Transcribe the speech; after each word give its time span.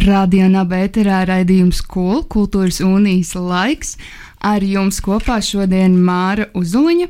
Radio 0.00 0.46
Nabērā 0.48 1.18
raidījums 1.28 1.82
Kul, 1.84 2.22
Kultūras 2.30 2.78
unijas 2.80 3.34
laiks. 3.36 3.96
Ar 4.40 4.64
jums 4.64 5.00
kopā 5.04 5.40
šodien 5.44 5.98
Māra 6.00 6.46
Uzuliņa. 6.56 7.08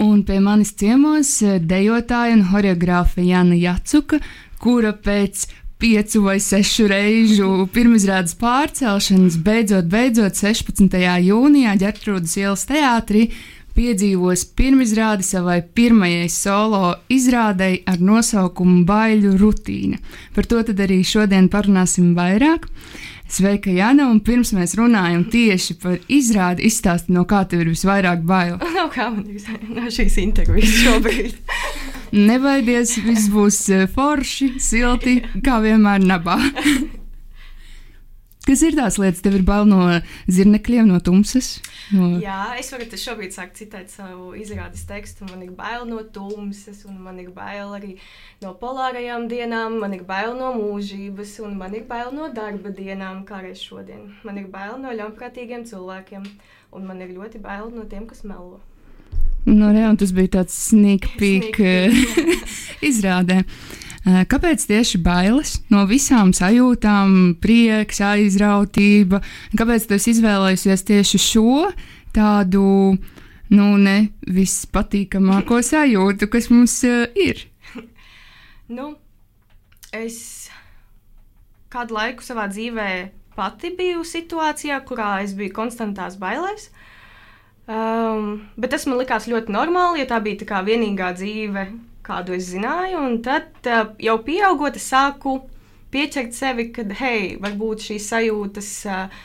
Un 0.00 0.22
pie 0.24 0.38
manis 0.40 0.72
ciemos 0.80 1.34
dejotāja 1.42 2.38
un 2.38 2.46
horeogrāfa 2.52 3.20
Jana 3.20 3.58
Jacuka, 3.58 4.20
kura 4.62 4.94
pēc 4.96 5.44
piecu 5.82 6.22
vai 6.24 6.38
sešu 6.40 6.88
reižu 6.88 7.50
pirmizrādes 7.74 8.36
pārcelšanas 8.40 9.36
beidzot, 9.44 9.90
beidzot 9.92 10.40
16. 10.40 10.96
jūnijā 11.26 11.76
Ģertrūdas 11.84 12.38
ielas 12.40 12.64
teātrī 12.70 13.28
piedzīvos 13.76 14.46
pirmizrādi 14.56 15.26
savai 15.26 15.60
pirmajai 15.76 16.28
solo 16.32 16.94
izrādei 17.12 17.82
ar 17.86 18.00
nosaukumu 18.00 18.84
Baiļu 18.88 19.36
rutīna. 19.40 20.00
Par 20.34 20.48
to 20.48 20.62
tad 20.66 20.80
arī 20.82 21.02
šodien 21.04 21.50
parunāsim 21.52 22.14
vairāk. 22.16 22.66
Sveika, 23.28 23.72
Jana, 23.74 24.06
un 24.06 24.20
pirms 24.22 24.52
mēs 24.54 24.76
runājam 24.78 25.24
tieši 25.30 25.74
par 25.82 25.96
izrādi, 26.06 26.68
izstāsti, 26.68 27.10
no 27.14 27.24
kā 27.26 27.42
tev 27.50 27.64
ir 27.64 27.72
visvairāk 27.72 28.22
bail. 28.26 28.60
Nav 28.76 28.92
kā 28.94 29.08
man 29.10 29.24
ir 29.26 29.64
no 29.66 29.90
šīs 29.90 30.20
intervijas 30.22 30.76
šobrīd. 30.84 31.40
Nebaidies, 32.16 32.94
viss 33.02 33.26
būs 33.32 33.58
eh, 33.74 33.88
forši, 33.90 34.52
silti, 34.62 35.18
kā 35.42 35.58
vienmēr 35.64 36.06
nabā. 36.06 36.38
Kas 38.46 38.60
ir 38.62 38.76
tās 38.78 38.94
lietas, 39.02 39.22
tev 39.24 39.34
ir 39.40 39.42
bail 39.46 39.64
no 39.66 39.80
zirnekļiem, 40.30 40.86
no 40.86 41.00
tumsas? 41.02 41.56
No... 41.90 42.12
Jā, 42.22 42.54
es 42.60 42.70
varu 42.70 42.86
te 42.86 42.98
šobrīd 43.00 43.34
sākt 43.34 43.58
citēt 43.58 43.90
savu 43.90 44.36
izrādes 44.38 44.84
tekstu. 44.86 45.26
Man 45.26 45.42
ir 45.42 45.50
bail 45.56 45.82
no 45.88 46.04
tumsas, 46.14 46.84
un 46.86 47.00
man 47.02 47.18
ir 47.18 47.32
bail 47.34 47.74
arī 47.74 47.96
no 48.44 48.52
polārajām 48.60 49.26
dienām, 49.32 49.80
man 49.82 49.96
ir 49.98 50.04
bail 50.06 50.36
no 50.38 50.52
mūžības, 50.60 51.40
un 51.46 51.56
man 51.58 51.74
ir 51.74 51.88
bail 51.90 52.12
no 52.14 52.30
darba 52.36 52.70
dienām, 52.70 53.24
kā 53.26 53.40
arī 53.40 53.56
šodien. 53.58 54.12
Man 54.22 54.38
ir 54.38 54.46
bail 54.52 54.78
no 54.78 54.94
ļaunprātīgiem 54.94 55.66
cilvēkiem, 55.66 56.30
un 56.78 56.86
man 56.86 57.02
ir 57.02 57.16
ļoti 57.16 57.42
bail 57.42 57.72
no 57.74 57.88
tiem, 57.90 58.06
kas 58.06 58.22
melo. 58.22 58.60
Nu, 59.46 59.72
jā, 59.74 59.90
tas 59.98 60.14
bija 60.14 60.38
tāds 60.40 60.54
sneak 60.70 61.10
peek, 61.18 61.58
sneak 61.58 62.14
peek 62.14 62.86
izrādē. 62.92 63.42
Eh, 63.42 63.76
kāpēc 64.06 64.62
tieši 64.70 65.00
bailes 65.02 65.56
no 65.72 65.82
visām 65.90 66.30
sajūtām, 66.36 67.36
prieks, 67.42 68.00
aizrautība? 68.06 69.22
Kāpēc 69.58 69.88
tu 69.90 69.98
izvēlējies 69.98 70.86
tieši 70.86 71.20
šo 71.22 71.64
tādu, 72.14 72.96
nu, 73.50 73.66
ne 73.82 73.96
vispatīkamāko 74.30 75.58
sajūtu, 75.64 76.30
kas 76.30 76.50
mums 76.54 76.78
uh, 76.86 77.04
ir? 77.18 77.42
nu, 78.76 78.92
es 79.90 80.48
kādu 81.72 81.98
laiku 81.98 82.24
savā 82.24 82.46
dzīvē 82.52 82.90
pati 83.36 83.72
biju 83.76 84.04
situācijā, 84.06 84.78
kurā 84.88 85.16
es 85.24 85.34
biju 85.36 85.54
konstantās 85.56 86.16
bailēs. 86.20 86.70
Um, 87.66 88.46
bet 88.54 88.70
tas 88.70 88.86
man 88.86 89.00
likās 89.00 89.26
ļoti 89.26 89.50
normāli, 89.50 90.00
jo 90.04 90.06
tā 90.08 90.20
bija 90.22 90.46
tā 90.46 90.62
vienīgā 90.62 91.10
dzīve, 91.18 91.66
kādu 92.06 92.36
es 92.36 92.50
zināju. 92.52 93.02
Un 93.02 93.16
tad 93.24 93.66
uh, 93.70 93.88
jau 94.02 94.18
pieaugot, 94.26 94.78
es 94.78 94.86
sāku 94.92 95.40
pieķert 95.94 96.36
sevi, 96.36 96.70
ka, 96.74 96.86
hei, 97.00 97.34
varbūt 97.42 97.90
šīs 97.90 98.12
sajūtas. 98.12 98.76
Uh, 98.90 99.24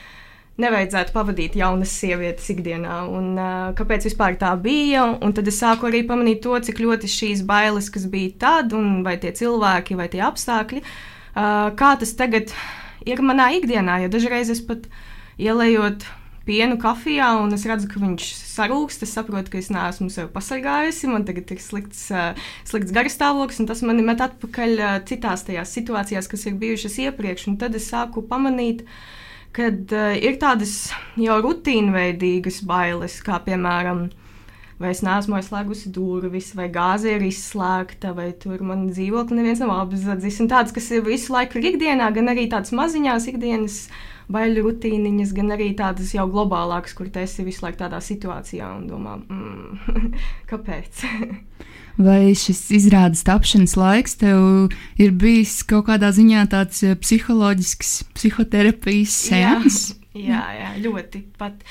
Nevajadzētu 0.62 1.14
pavadīt 1.16 1.56
jaunas 1.58 1.94
sievietes 1.96 2.50
ikdienā, 2.52 2.98
un 3.10 3.30
uh, 3.40 3.70
kāpēc 3.74 4.04
vispār 4.10 4.36
tā 4.38 4.52
bija. 4.62 5.06
Un, 5.24 5.32
tad 5.34 5.48
es 5.50 5.58
sāku 5.62 5.88
arī 5.88 6.04
pamanīt 6.06 6.44
to, 6.44 6.54
cik 6.68 6.84
ļoti 6.84 7.10
šīs 7.10 7.42
bailes, 7.48 7.88
kas 7.90 8.06
bija 8.12 8.36
tad, 8.44 8.76
un 8.78 9.00
vai 9.06 9.16
tie 9.18 9.32
cilvēki, 9.40 9.98
vai 9.98 10.10
tie 10.12 10.22
apstākļi, 10.28 10.84
uh, 10.84 11.72
kā 11.80 11.94
tas 12.04 12.14
tagad 12.20 12.52
ir 13.08 13.24
manā 13.26 13.48
ikdienā. 13.58 14.02
Jo 14.04 14.12
dažreiz 14.14 14.52
es 14.54 14.62
pat 14.68 14.86
ielējot 15.42 16.06
pienu 16.48 16.78
kafijā, 16.82 17.30
un 17.42 17.54
es 17.56 17.66
redzu, 17.70 17.90
ka 17.92 18.02
viņš 18.02 18.28
sarūkst. 18.40 19.06
Es 19.06 19.14
saprotu, 19.18 19.54
ka 19.54 19.60
es 19.62 19.70
neesmu 19.74 20.10
sevi 20.14 20.30
pasargājusi, 20.34 21.10
man 21.12 21.26
tagad 21.28 21.52
ir 21.54 21.62
slikts, 21.62 22.08
uh, 22.14 22.32
slikts 22.68 22.94
garstāvoklis, 22.96 23.62
un 23.64 23.70
tas 23.70 23.84
mani 23.86 24.06
met 24.06 24.24
atpakaļ 24.26 24.76
uh, 24.80 24.94
citās 25.08 25.46
tajās 25.48 25.74
situācijās, 25.78 26.30
kas 26.32 26.48
ir 26.50 26.58
bijušas 26.62 26.98
iepriekš. 27.08 27.48
Un 27.52 27.60
tad 27.62 27.78
es 27.78 27.90
sāku 27.92 28.26
pamanīt, 28.28 28.86
ka 29.56 29.70
uh, 29.70 30.16
ir 30.18 30.40
tādas 30.42 30.92
jau 31.20 31.38
rutīnveidīgas 31.46 32.64
bailes, 32.68 33.20
kā 33.26 33.42
piemēram, 33.46 34.10
vai 34.82 34.92
es 34.96 35.04
neesmu 35.06 35.38
aizslēgusi 35.38 35.92
durvis, 35.94 36.52
vai 36.58 36.68
gāze 36.74 37.16
ir 37.16 37.26
izslēgta, 37.26 38.16
vai 38.18 38.32
tur 38.42 38.64
man 38.66 38.88
dzīvokli 38.90 39.38
neviens 39.38 39.62
nav 39.64 39.76
apzadzis. 39.78 40.40
Un 40.44 40.50
tādas, 40.52 40.74
kas 40.76 40.90
ir 40.92 41.06
visu 41.06 41.36
laiku 41.36 41.62
ikdienā, 41.62 42.10
gan 42.16 42.34
arī 42.34 42.48
tādas 42.52 42.74
maziņās 42.76 43.30
ikdienas 43.32 43.84
baiļu 44.32 44.66
rutīniņas, 44.66 45.36
gan 45.36 45.54
arī 45.56 45.72
tādas 45.78 46.14
jau 46.16 46.26
globālākas, 46.32 46.96
kur 46.98 47.12
tu 47.12 47.22
esi 47.22 47.46
visu 47.46 47.66
laiku 47.66 47.82
tādā 47.84 48.02
situācijā 48.04 48.74
un 48.80 48.88
domā, 48.90 49.18
mm, 49.22 50.12
kāpēc? 50.52 51.06
Vai 52.08 52.32
šis 52.38 52.70
izrādes 52.74 53.26
tapšanas 53.28 53.76
laiks 53.78 54.16
tev 54.22 54.72
ir 55.02 55.12
bijis 55.12 55.60
kaut 55.68 55.90
kādā 55.90 56.14
ziņā 56.16 56.48
tāds 56.52 56.84
eh, 56.88 56.96
psiholoģisks, 56.98 57.98
psihoterapijas 58.18 59.18
sēns? 59.30 59.82
Jā, 60.12 60.42
jā, 60.52 60.54
jā, 60.60 60.72
ļoti 60.84 61.22
pat. 61.40 61.62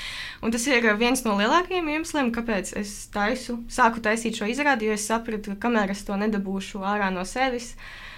Un 0.41 0.53
tas 0.53 0.63
ir 0.65 0.87
viens 0.97 1.21
no 1.27 1.35
lielākajiem 1.37 1.91
iemesliem, 1.93 2.31
kāpēc 2.33 2.71
es 2.79 2.93
taisu, 3.13 3.59
sāku 3.69 4.01
taisīt 4.01 4.39
šo 4.39 4.47
izrādi, 4.49 4.87
jo 4.89 4.95
es 4.97 5.05
sapratu, 5.05 5.53
ka 5.53 5.67
kamēr 5.67 5.93
es 5.93 6.01
to 6.07 6.17
nedabūšu 6.17 6.81
ārā 6.81 7.11
no 7.13 7.21
sevis, 7.29 7.75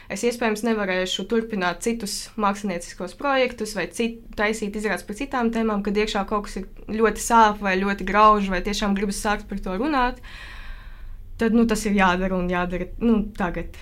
es 0.08 0.24
iespējams 0.24 0.64
nevarēšu 0.64 1.28
turpināt 1.28 1.84
citus 1.84 2.30
mākslinieciskos 2.40 3.18
projektus 3.20 3.76
vai 3.76 3.90
cit, 3.92 4.22
taisīt 4.40 4.80
izrādes 4.80 5.04
par 5.04 5.20
citām 5.20 5.52
tēmām, 5.52 5.84
kad 5.84 6.00
iekšā 6.00 6.24
kaut 6.30 6.48
kas 6.48 6.62
ir 6.62 6.70
ļoti 6.88 7.24
sāp 7.28 7.60
vai 7.66 7.76
ļoti 7.82 8.08
grauž 8.08 8.48
vai 8.54 8.64
tiešām 8.64 8.96
gribas 8.96 9.20
sākt 9.20 9.50
par 9.52 9.60
to 9.60 9.76
runāt. 9.76 10.24
Tad 11.36 11.52
nu, 11.52 11.68
tas 11.68 11.84
ir 11.84 12.00
jādara 12.00 12.40
un 12.40 12.48
jādara 12.48 12.88
nu, 13.04 13.26
tagad. 13.36 13.76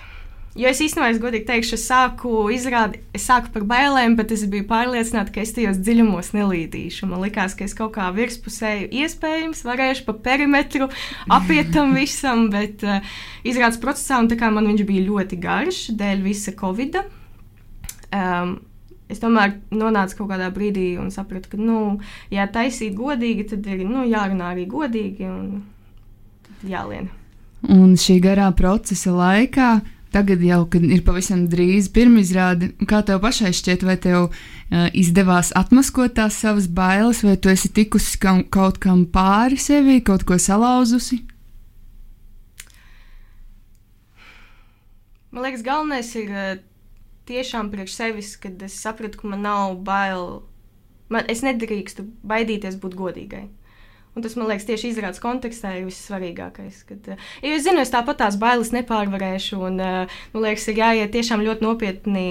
Jo 0.52 0.68
es 0.68 0.82
īstenībā, 0.84 1.08
es 1.14 1.20
godīgi 1.20 1.46
teikšu, 1.48 1.76
es 1.78 1.84
sāku 1.88 2.30
izrādi, 2.52 2.98
es 3.16 3.24
sāku 3.24 3.48
par 3.54 3.64
bailēm, 3.70 4.18
bet 4.18 4.34
es 4.34 4.42
biju 4.52 4.66
pārliecināta, 4.68 5.32
ka 5.32 5.40
es 5.40 5.54
tajos 5.56 5.78
dziļumos 5.80 6.34
nelīdīšu. 6.36 7.08
Man 7.08 7.22
liekas, 7.24 7.54
ka 7.56 7.64
es 7.64 7.72
kaut 7.78 7.94
kā 7.94 8.10
virspusēji 8.12 8.90
iespējams 9.00 9.64
varēšu 9.64 10.04
pa 10.10 10.16
perimetru 10.26 10.90
apiet 11.32 11.72
tam 11.72 11.94
visam, 12.00 12.50
bet 12.52 12.84
uh, 12.84 13.00
izrādes 13.48 13.80
procesā, 13.80 14.20
un 14.20 14.28
tā 14.28 14.36
kā 14.40 14.52
man 14.52 14.68
viņš 14.68 14.84
bija 14.90 15.06
ļoti 15.06 15.40
garš 15.40 15.80
dēļ 15.96 16.26
visa 16.26 16.54
covida. 16.58 17.06
Um, 18.12 18.60
Es 19.12 19.20
tomēr 19.20 19.58
nonācu 19.76 20.22
kaut 20.22 20.30
kādā 20.30 20.46
brīdī 20.54 20.94
un 20.96 21.10
sapratu, 21.12 21.50
ka, 21.52 21.58
nu, 21.60 21.98
ja 22.32 22.46
taisīt 22.48 22.94
godīgi, 22.96 23.44
tad 23.50 23.66
ir 23.68 23.82
nu, 23.84 24.06
jārunā 24.08 24.54
arī 24.54 24.64
godīgi 24.70 25.26
un 25.28 25.50
jālien. 26.64 27.10
Un 27.68 27.92
šī 28.00 28.16
garā 28.24 28.48
procesa 28.56 29.12
laikā 29.12 29.68
Tagad 30.12 30.42
jau, 30.44 30.60
kad 30.68 30.84
ir 30.84 31.00
pavisam 31.06 31.46
drīz 31.48 31.88
pirmizrāde, 31.94 32.68
kā 32.88 33.00
tev 33.08 33.22
pašai 33.22 33.54
šķiet, 33.56 33.84
vai 33.88 33.96
tev 33.96 34.26
uh, 34.28 34.34
izdevās 34.92 35.54
atmaskot 35.56 36.18
tās 36.18 36.36
savas 36.42 36.66
bailes, 36.68 37.22
vai 37.24 37.38
tu 37.40 37.48
esi 37.48 37.70
tikusi 37.72 38.18
kam, 38.20 38.42
kaut 38.44 38.76
kam 38.82 39.06
pāri 39.08 39.56
sevi, 39.56 40.02
kaut 40.04 40.26
ko 40.28 40.36
salauzusi? 40.36 41.22
Man 45.32 45.46
liekas, 45.46 45.64
galvenais 45.64 46.12
ir 46.20 46.28
uh, 46.28 46.60
tiešām 47.30 47.72
priekš 47.72 47.96
sevis, 47.96 48.34
kad 48.36 48.60
es 48.64 48.76
sapratu, 48.84 49.22
ka 49.22 49.32
man 49.32 49.46
nav 49.46 49.78
bail. 49.86 50.42
Man, 51.12 51.24
es 51.32 51.40
nedrīkstu 51.44 52.04
baidīties 52.28 52.76
būt 52.80 52.96
godīgai. 53.00 53.46
Un 54.12 54.24
tas, 54.24 54.34
man 54.36 54.50
liekas, 54.50 54.66
tieši 54.68 54.90
izrādes 54.92 55.22
kontekstā 55.22 55.72
ir 55.78 55.86
vissvarīgākais. 55.88 56.82
Kad, 56.88 57.14
uh, 57.14 57.26
jo 57.40 57.56
es 57.56 57.64
zinu, 57.64 57.80
es 57.80 57.92
tāpat 57.92 58.20
tās 58.20 58.36
bailes 58.40 58.72
nepārvarēšu, 58.74 59.60
un 59.70 59.80
uh, 59.80 60.20
man 60.34 60.46
liekas, 60.46 60.68
ir 60.68 60.80
jāiet 60.82 61.12
tiešām 61.16 61.44
ļoti 61.46 61.68
nopietni. 61.68 62.28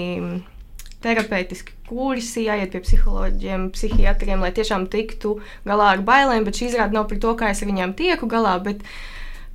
Terapeitiski 1.02 1.72
kursi, 1.88 2.44
jāiet 2.46 2.70
pie 2.70 2.78
psiholoģiem, 2.84 3.64
psihiatriem, 3.74 4.38
lai 4.38 4.52
tiešām 4.54 4.84
tiktu 4.92 5.32
galā 5.66 5.88
ar 5.96 6.04
bailēm. 6.06 6.46
Bet 6.46 6.60
šī 6.60 6.68
izrāde 6.70 6.94
nav 6.94 7.08
par 7.10 7.18
to, 7.24 7.32
kā 7.40 7.50
es 7.50 7.64
ar 7.64 7.72
viņiem 7.72 7.96
tieku 7.98 8.28
galā, 8.30 8.52
bet 8.62 8.86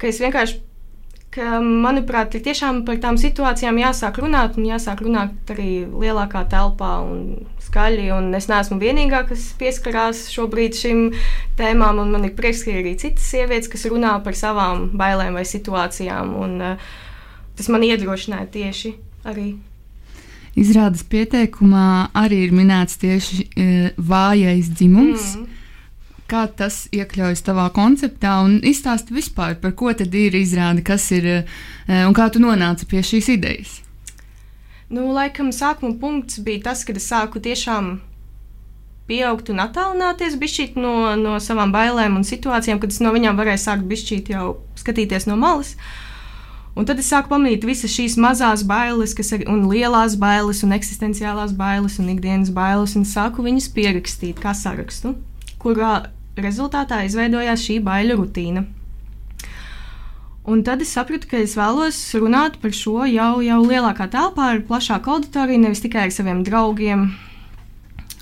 es 0.03 0.19
vienkārši 0.19 0.59
ka, 1.37 1.59
manuprāt, 1.61 2.35
ir 2.35 2.43
tiešām 2.47 2.81
par 2.87 2.97
tām 3.03 3.19
situācijām 3.21 3.77
jāsāk 3.79 4.17
runāt, 4.23 4.57
un 4.57 4.65
jāsāk 4.67 5.03
runāt 5.05 5.53
arī 5.53 5.85
lielākā 5.85 6.43
telpā 6.51 6.97
un 7.05 7.47
skaļi. 7.63 8.09
Un 8.15 8.31
es 8.37 8.49
neesmu 8.49 8.79
vienīgā, 8.81 9.23
kas 9.29 9.51
pieskarās 9.59 10.25
šobrīd 10.33 10.77
šim 10.77 11.03
tēmām, 11.59 12.01
un 12.03 12.13
man 12.15 12.25
ir 12.27 12.35
prieks, 12.37 12.65
ka 12.65 12.73
ir 12.73 12.81
arī 12.81 12.95
citas 12.99 13.29
sievietes, 13.29 13.69
kas 13.71 13.85
runā 13.91 14.17
par 14.25 14.37
savām 14.37 14.89
bailēm 14.97 15.37
vai 15.37 15.45
situācijām. 15.47 16.33
Un, 16.41 16.57
uh, 16.73 16.91
tas 17.57 17.69
man 17.73 17.85
iedrošināja 17.85 18.49
tieši 18.53 18.93
arī. 19.27 19.51
Izrādes 20.57 21.03
pieteikumā 21.05 22.09
arī 22.17 22.47
ir 22.47 22.53
minēts 22.57 22.97
tieši 22.97 23.43
e, 23.45 23.67
vājais 23.97 24.71
dzimums. 24.73 25.35
Mm. 25.37 25.56
Kā 26.27 26.43
tas 26.59 26.85
iekļaujas 26.91 27.45
tavā 27.47 27.69
konceptā 27.71 28.33
un 28.43 28.57
izstāsti 28.67 29.15
vispār, 29.15 29.55
par 29.61 29.71
ko 29.79 29.93
tad 29.95 30.11
ir 30.11 30.35
izrāde, 30.35 30.83
kas 30.83 31.05
ir 31.15 31.27
e, 31.31 31.37
un 32.03 32.15
kā 32.15 32.27
tu 32.33 32.41
nonāci 32.43 32.87
pie 32.91 32.99
šīs 32.99 33.29
idejas? 33.37 33.77
Nu, 34.91 35.05
laikam, 35.15 35.53
sākuma 35.55 35.95
punkts 35.99 36.41
bija 36.43 36.65
tas, 36.69 36.83
kad 36.87 36.99
es 36.99 37.07
sāku 37.07 37.39
tiešām 37.43 37.97
pieaugt 39.07 39.49
un 39.53 39.61
attālināties 39.63 40.35
no, 40.75 41.15
no 41.15 41.37
savām 41.39 41.71
bailēm 41.71 42.19
un 42.19 42.27
situācijām, 42.27 42.79
kad 42.79 42.91
es 42.91 42.99
no 42.99 43.13
viņām 43.15 43.39
varēju 43.39 43.63
sākt 43.63 43.87
bišķīt 43.87 44.31
jau 44.35 44.57
skatīties 44.75 45.27
no 45.27 45.35
malas. 45.39 45.75
Un 46.77 46.85
tad 46.85 46.99
es 46.99 47.07
sāku 47.09 47.31
pamanīt 47.31 47.63
visas 47.65 47.89
šīs 47.89 48.19
mazās 48.21 48.61
bailes, 48.67 49.15
kas 49.17 49.31
ir 49.31 49.47
un 49.49 49.63
lielās 49.71 50.19
bailes, 50.19 50.59
un 50.63 50.75
eksistenciālās 50.75 51.55
bailes, 51.57 51.97
un 51.99 52.11
ikdienas 52.11 52.51
bailes, 52.53 52.93
un 52.99 53.07
sāku 53.07 53.47
viņas 53.47 53.71
pierakstīt 53.73 54.43
kā 54.43 54.53
sarakstu, 54.53 55.15
kurā 55.57 56.11
rezultātā 56.43 57.03
izveidojās 57.07 57.63
šī 57.67 57.79
baiļu 57.85 58.17
rutīna. 58.19 58.65
Un 60.47 60.61
tad 60.63 60.81
es 60.83 60.93
sapratu, 60.95 61.27
ka 61.27 61.41
es 61.43 61.57
vēlos 61.59 61.97
runāt 62.15 62.55
par 62.61 62.71
šo 62.75 63.03
jau, 63.11 63.33
jau 63.43 63.57
lielākā 63.65 64.07
telpā, 64.13 64.53
ar 64.53 64.61
plašāku 64.69 65.17
auditoriju, 65.17 65.59
nevis 65.65 65.83
tikai 65.83 66.05
ar 66.07 66.13
saviem 66.15 66.39
draugiem. 66.47 67.09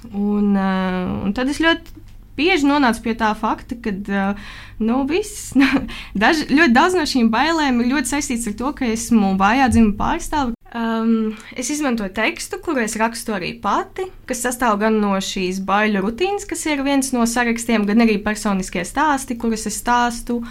Un, 0.09 0.55
uh, 0.57 1.11
un 1.25 1.35
tad 1.37 1.51
es 1.53 1.61
ļoti 1.61 1.94
bieži 2.37 2.67
nonācu 2.67 3.03
pie 3.05 3.15
tā 3.17 3.31
fakta, 3.37 3.77
ka 3.79 3.93
uh, 3.93 4.51
nu, 4.83 5.03
viss, 5.09 5.53
daž, 6.21 6.45
ļoti 6.51 6.75
daudz 6.75 6.97
no 6.97 7.05
šīm 7.09 7.31
bailēm 7.33 7.81
ir 7.81 7.91
ļoti 7.93 8.15
saistīts 8.15 8.49
ar 8.51 8.57
to, 8.59 8.71
ka 8.79 8.91
esmu 8.91 9.35
vājā 9.39 9.69
dzimuma 9.71 9.97
pārstāve. 9.99 10.55
Um, 10.75 11.35
es 11.55 11.69
izmantoju 11.71 12.11
tekstu, 12.17 12.59
kuru 12.63 12.81
es 12.83 12.97
rakstu 12.99 13.35
arī 13.37 13.53
pati, 13.63 14.09
kas 14.27 14.43
sastāv 14.43 14.79
gan 14.81 14.97
no 14.99 15.13
šīs 15.23 15.61
baiļu 15.63 16.01
rutīnas, 16.03 16.47
kas 16.49 16.65
ir 16.67 16.83
viens 16.83 17.13
no 17.15 17.23
sarakstiem, 17.29 17.85
gan 17.87 18.03
arī 18.03 18.17
personiskie 18.23 18.83
stāsti, 18.87 19.37
kurus 19.39 19.69
es 19.69 19.79
stāstu. 19.79 20.41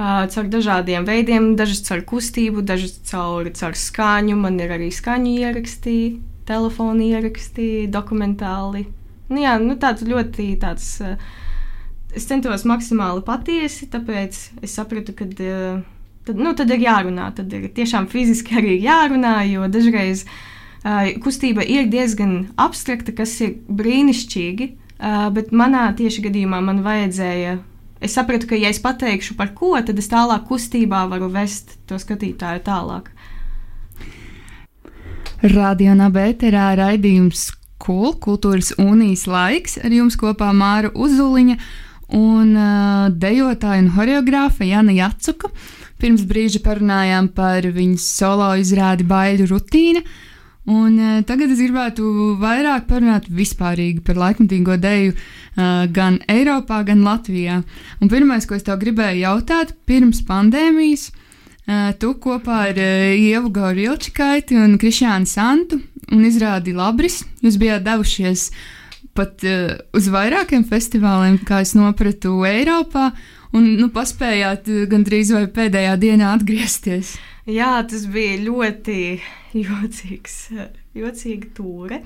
Uh, 0.00 0.24
caur 0.32 0.46
dažādiem 0.48 1.04
veidiem, 1.04 1.50
dažas 1.60 1.82
caur 1.84 2.00
kustību, 2.08 2.64
dažas 2.64 2.94
caur, 3.10 3.50
caur 3.52 3.76
skaņu. 3.76 4.38
Man 4.40 4.56
ir 4.62 4.72
arī 4.78 4.88
skaņu 4.96 5.34
ieraksti, 5.42 5.98
telefona 6.48 7.10
ieraksti, 7.10 7.68
dokumentāli 7.92 8.86
Nu, 9.30 9.38
jā, 9.38 9.54
nu, 9.62 9.76
tāds 9.78 10.04
ļoti 10.06 10.50
tāds. 10.60 10.92
Uh, 11.04 11.14
es 12.16 12.26
centos 12.26 12.66
maksimāli 12.66 13.22
patiesi, 13.26 13.86
tāpēc 13.90 14.38
es 14.66 14.74
sapratu, 14.74 15.14
ka 15.14 15.28
uh, 15.30 15.80
tad, 16.26 16.36
nu, 16.36 16.54
tad 16.58 16.72
ir 16.74 16.82
jārunā. 16.82 17.30
Tad 17.36 17.52
ir 17.54 17.68
tiešām 17.76 18.10
fiziski 18.10 18.58
arī 18.58 18.76
jārunā, 18.82 19.36
jo 19.50 19.70
dažreiz 19.70 20.26
uh, 20.26 21.06
kustība 21.22 21.62
ir 21.62 21.86
diezgan 21.92 22.50
abstrakta, 22.60 23.14
kas 23.16 23.36
ir 23.44 23.58
brīnišķīgi. 23.70 24.72
Uh, 25.00 25.28
bet 25.32 25.54
manā 25.56 25.86
tieši 25.96 26.26
gadījumā 26.26 26.58
man 26.64 26.82
vajadzēja. 26.84 27.60
Es 28.00 28.16
sapratu, 28.16 28.48
ka, 28.48 28.56
ja 28.56 28.72
es 28.72 28.80
pateikšu 28.80 29.36
par 29.36 29.54
ko, 29.56 29.74
tad 29.84 29.98
es 30.00 30.08
tālāk 30.08 30.46
kustībā 30.48 31.04
varu 31.08 31.28
vest 31.32 31.76
to 31.88 32.00
skatītāju 32.00 32.64
tālāk. 32.64 33.08
Radio 35.40 35.94
Nabērā 35.96 36.66
raidījums 36.76 37.46
Kul, 37.80 38.14
kultūras 38.20 38.74
unijas 38.80 39.26
laiks 39.30 39.78
ar 39.80 39.94
jums 39.94 40.18
kopā 40.20 40.50
Māra 40.56 40.90
Uzuliņa 40.92 41.56
un 42.16 42.56
uh, 42.58 43.06
dejotāja 43.22 43.84
un 43.84 43.92
horeogrāfa 43.94 44.66
Jana 44.68 44.92
Jacuka. 44.96 45.48
Pirms 46.00 46.24
brīža 46.28 46.62
parunājām 46.64 47.30
par 47.36 47.64
viņas 47.76 48.08
solo 48.18 48.50
izrādi 48.60 49.06
Baiļu 49.08 49.48
rutīna. 49.52 50.04
Un, 50.70 50.98
uh, 50.98 51.22
tagad 51.26 51.54
es 51.54 51.62
gribētu 51.62 52.36
vairāk 52.42 52.84
parunāt 52.90 53.30
vispārīgi 53.32 54.04
par 54.04 54.20
laikmatīgo 54.20 54.76
deju 54.80 55.14
uh, 55.14 55.86
gan 55.88 56.20
Eiropā, 56.28 56.82
gan 56.88 57.06
Latvijā. 57.06 57.62
Un 58.00 58.12
pirmais, 58.12 58.46
ko 58.46 58.58
es 58.58 58.66
tev 58.66 58.80
gribēju 58.82 59.24
jautāt, 59.24 59.72
pirms 59.88 60.20
pandēmijas, 60.28 61.08
uh, 61.14 61.29
tu 62.02 62.14
kopā 62.22 62.60
ar 62.70 62.78
uh, 62.80 63.14
Ievu 63.14 63.50
Gaurilčikaiti 63.54 64.58
un 64.58 64.76
Krišānu 64.80 65.28
Santu 65.28 65.80
un 66.10 66.26
izrādi 66.26 66.74
Labris. 66.74 67.20
Jūs 67.44 67.58
bijāt 67.60 67.84
devušies 67.86 68.48
pat 69.16 69.44
uh, 69.46 69.76
uz 69.96 70.08
vairākiem 70.10 70.64
festivāliem, 70.66 71.40
kā 71.46 71.62
es 71.64 71.74
nopratu, 71.78 72.40
Eiropā, 72.48 73.10
un 73.56 73.66
nu, 73.78 73.90
paspējāt 73.94 74.70
uh, 74.70 74.86
gandrīz 74.90 75.34
vai 75.36 75.44
pēdējā 75.50 75.96
dienā 76.02 76.32
atgriezties. 76.38 77.16
Jā, 77.50 77.80
tas 77.88 78.06
bija 78.10 78.38
ļoti 78.44 79.00
jocīgs. 79.64 80.36
Jocīga 80.90 81.52
tūre. 81.54 82.00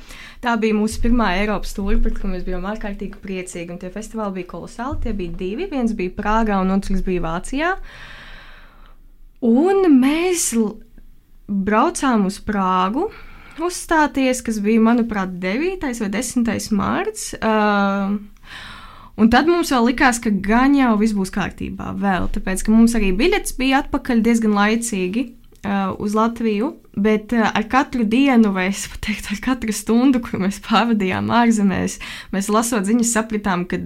Tā 0.44 0.58
bija 0.60 0.76
mūsu 0.76 1.00
pirmā 1.00 1.30
Eiropas 1.38 1.72
tūre, 1.76 1.96
par 2.04 2.12
kuru 2.16 2.34
mēs 2.34 2.44
bijām 2.44 2.66
ārkārtīgi 2.68 3.20
priecīgi. 3.22 3.72
Un 3.72 3.80
tie 3.80 3.88
festivāli 3.92 4.42
bija 4.42 4.50
kolosāli. 4.50 5.00
Tie 5.06 5.14
bija 5.16 5.32
divi. 5.40 5.70
Viens 5.72 5.96
bija 5.96 6.12
Prāgā, 6.18 6.60
un 6.60 6.74
otrs 6.76 7.00
bija 7.06 7.24
Vācijā. 7.24 7.70
Un 9.44 9.88
mēs 10.00 10.50
braucām 11.46 12.28
uz 12.30 12.38
Prāgu 12.40 13.10
uzstāties, 13.62 14.40
kas 14.42 14.58
bija, 14.64 14.82
manuprāt, 14.82 15.36
9. 15.42 15.84
vai 16.00 16.12
10. 16.16 16.70
mārts. 16.74 17.34
Uh, 17.38 18.16
Un 19.14 19.28
tad 19.30 19.46
mums 19.46 19.70
vēl 19.70 19.92
likās, 19.92 20.18
ka 20.18 20.30
gan 20.42 20.72
jau 20.74 20.96
viss 20.98 21.14
būs 21.14 21.30
kārtībā, 21.34 21.92
vēl, 22.02 22.26
tāpēc, 22.34 22.64
ka 22.66 22.72
mums 22.74 22.96
arī 22.98 23.12
biļets 23.14 23.54
bija 23.60 23.84
atpakaļ 23.84 24.24
diezgan 24.26 24.56
laicīgi 24.56 25.22
uh, 25.28 25.92
uz 26.02 26.16
Latviju, 26.18 26.72
bet 26.96 27.34
uh, 27.36 27.48
ar 27.50 27.66
katru 27.70 28.06
dienu, 28.08 28.52
vai 28.54 28.68
es 28.70 28.84
teiktu, 29.04 29.34
ar 29.34 29.42
katru 29.44 29.74
stundu, 29.74 30.22
kur 30.24 30.42
mēs 30.42 30.60
pavadījām 30.64 31.30
ārzemēs, 31.34 31.98
mēs 32.34 32.50
lasot 32.52 32.88
ziņas, 32.88 33.14
sapratām, 33.18 33.64
ka 33.70 33.80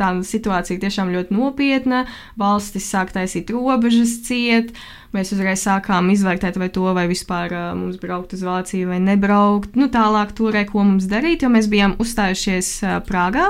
tā 0.00 0.12
situācija 0.26 0.82
tiešām 0.82 1.12
ļoti 1.14 1.36
nopietna, 1.36 2.06
valstis 2.40 2.88
sāk 2.90 3.14
taisīt 3.16 3.52
robežas 3.54 4.20
ciet. 4.26 4.74
Uh, 4.74 5.00
Mēs 5.10 5.32
uzreiz 5.34 5.64
sākām 5.64 6.06
izvērtēt, 6.12 6.54
vai 6.60 6.68
to 6.70 6.86
vai 6.94 7.08
vispār 7.10 7.50
uh, 7.50 7.70
mums 7.74 7.98
braukt 7.98 8.36
uz 8.36 8.44
Vāciju 8.46 8.92
vai 8.92 9.00
nebraukt. 9.02 9.74
Nu, 9.78 9.88
tālāk 9.90 10.36
turē, 10.38 10.62
ko 10.68 10.84
mums 10.86 11.08
darīt, 11.10 11.42
jo 11.42 11.50
mēs 11.50 11.66
bijām 11.70 11.96
uzstājušies 12.02 12.68
uh, 12.84 13.00
Prāgā. 13.08 13.48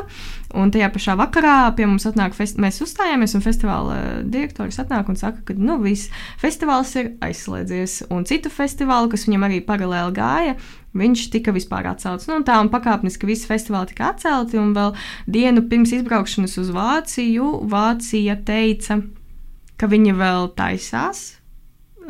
Un 0.59 0.73
tajā 0.75 0.89
pašā 0.91 1.15
vakarā 1.19 1.71
pie 1.79 1.87
mums 1.87 2.09
atnāk, 2.09 2.35
mēs 2.35 2.81
uzstājāmies, 2.83 3.37
un 3.39 3.45
festivāla 3.45 3.97
direktors 4.27 4.81
atnāk 4.83 5.11
un 5.13 5.19
saka, 5.21 5.45
ka 5.47 5.55
nu, 5.55 5.77
viss 5.83 6.11
festivāls 6.41 6.91
ir 6.99 7.13
aizslēdzies. 7.23 8.01
Un 8.11 8.27
citu 8.27 8.51
festivālu, 8.51 9.13
kas 9.13 9.29
viņam 9.29 9.47
arī 9.47 9.61
paralēli 9.67 10.17
gāja, 10.17 10.57
viņš 10.99 11.27
tika 11.31 11.55
vispār 11.55 11.87
atcelts. 11.93 12.27
Nu, 12.31 12.41
tā 12.47 12.59
un 12.63 12.71
pakāpeniski 12.73 13.31
visi 13.31 13.47
festivāli 13.47 13.93
tika 13.93 14.11
atcelti, 14.11 14.59
un 14.59 14.75
vēl 14.75 14.97
dienu 15.31 15.67
pirms 15.71 15.95
izbraukšanas 16.01 16.59
uz 16.65 16.73
Vāciju 16.75 17.53
Vācija 17.71 18.41
teica, 18.47 18.99
ka 19.79 19.91
viņa 19.91 20.17
vēl 20.19 20.51
taisās 20.59 21.29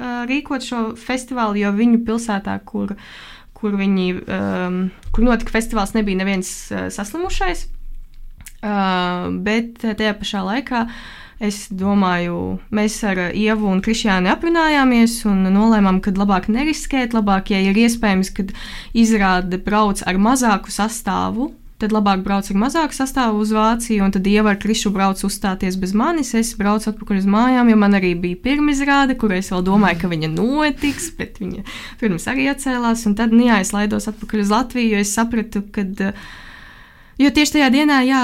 rīkot 0.01 0.65
šo 0.65 0.81
festivālu, 0.99 1.59
jo 1.61 1.73
viņu 1.77 2.01
pilsētā, 2.07 2.57
kur, 2.65 2.95
kur, 3.57 3.77
viņi, 3.77 4.07
um, 4.25 4.81
kur 5.13 5.27
notika 5.27 5.53
festivāls, 5.55 5.95
nebija 5.97 6.23
neviens 6.23 6.51
uh, 6.73 6.89
saslimušais. 6.93 7.67
Uh, 8.61 9.31
bet 9.41 9.81
tajā 9.81 10.13
pašā 10.21 10.43
laikā 10.45 10.85
es 11.41 11.63
domāju, 11.73 12.59
mēs 12.77 12.99
ar 13.09 13.21
Ievu 13.33 13.71
un 13.73 13.81
Krišjānu 13.81 14.29
aprunājāmies 14.29 15.15
un 15.31 15.47
nolēmām, 15.55 16.03
ka 16.05 16.13
labāk 16.13 16.51
neriskēt, 16.53 17.17
labāk, 17.17 17.55
ja 17.55 17.63
ir 17.65 17.81
iespējams, 17.81 18.33
kad 18.37 18.53
izrāde 18.93 19.57
brauc 19.65 20.03
ar 20.05 20.21
mazāku 20.21 20.69
sastāvu, 20.75 21.49
tad 21.81 21.95
labāk 21.97 22.21
brauc 22.27 22.51
ar 22.53 22.59
mazāku 22.61 22.97
sastāvu 22.97 23.41
uz 23.41 23.55
Vāciju, 23.57 24.05
un 24.05 24.13
tad 24.13 24.29
Ieva 24.29 24.53
ar 24.53 24.61
Krišu 24.61 24.93
brauc 24.93 25.23
uzstāties 25.25 25.79
bez 25.81 25.95
manis. 25.97 26.35
Es 26.37 26.53
braucu 26.59 26.91
atpakaļ 26.93 27.23
uz 27.23 27.31
mājām, 27.31 27.73
jo 27.73 27.79
man 27.81 27.97
arī 27.97 28.13
bija 28.21 28.43
pirmizrāde, 28.45 29.17
kur 29.21 29.33
es 29.37 29.49
vēl 29.55 29.65
domāju, 29.65 30.03
ka 30.03 30.13
viņa 30.13 30.31
notiks, 30.35 31.09
bet 31.17 31.41
viņa 31.41 31.65
pirms 32.03 32.29
arī 32.29 32.51
atcēlās. 32.53 33.07
Un 33.09 33.17
tad, 33.17 33.33
nu 33.33 33.49
jā, 33.49 33.63
es 33.65 33.73
laidos 33.73 34.11
atpakaļ 34.13 34.45
uz 34.45 34.55
Latviju, 34.59 34.93
jo 34.95 35.03
es 35.07 35.17
sapratu, 35.17 35.65
ka. 35.73 36.13
Jo 37.21 37.29
tieši 37.37 37.59
tajā 37.59 37.69
dienā, 37.75 37.99
jā, 38.09 38.23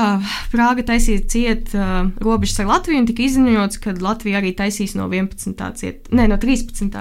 Prāga 0.49 0.81
taisīja 0.88 1.26
ciet 1.29 1.75
uh, 1.76 2.09
robežas 2.23 2.62
ar 2.62 2.71
Latviju, 2.71 3.03
un 3.03 3.09
tika 3.11 3.26
izziņots, 3.26 3.81
ka 3.83 3.93
Latvija 4.00 4.41
arī 4.41 4.55
taisīs 4.57 4.97
no 4.97 5.11
11. 5.12 5.53
ciet, 5.76 6.09
ne, 6.17 6.25
no 6.31 6.38
13 6.41 6.97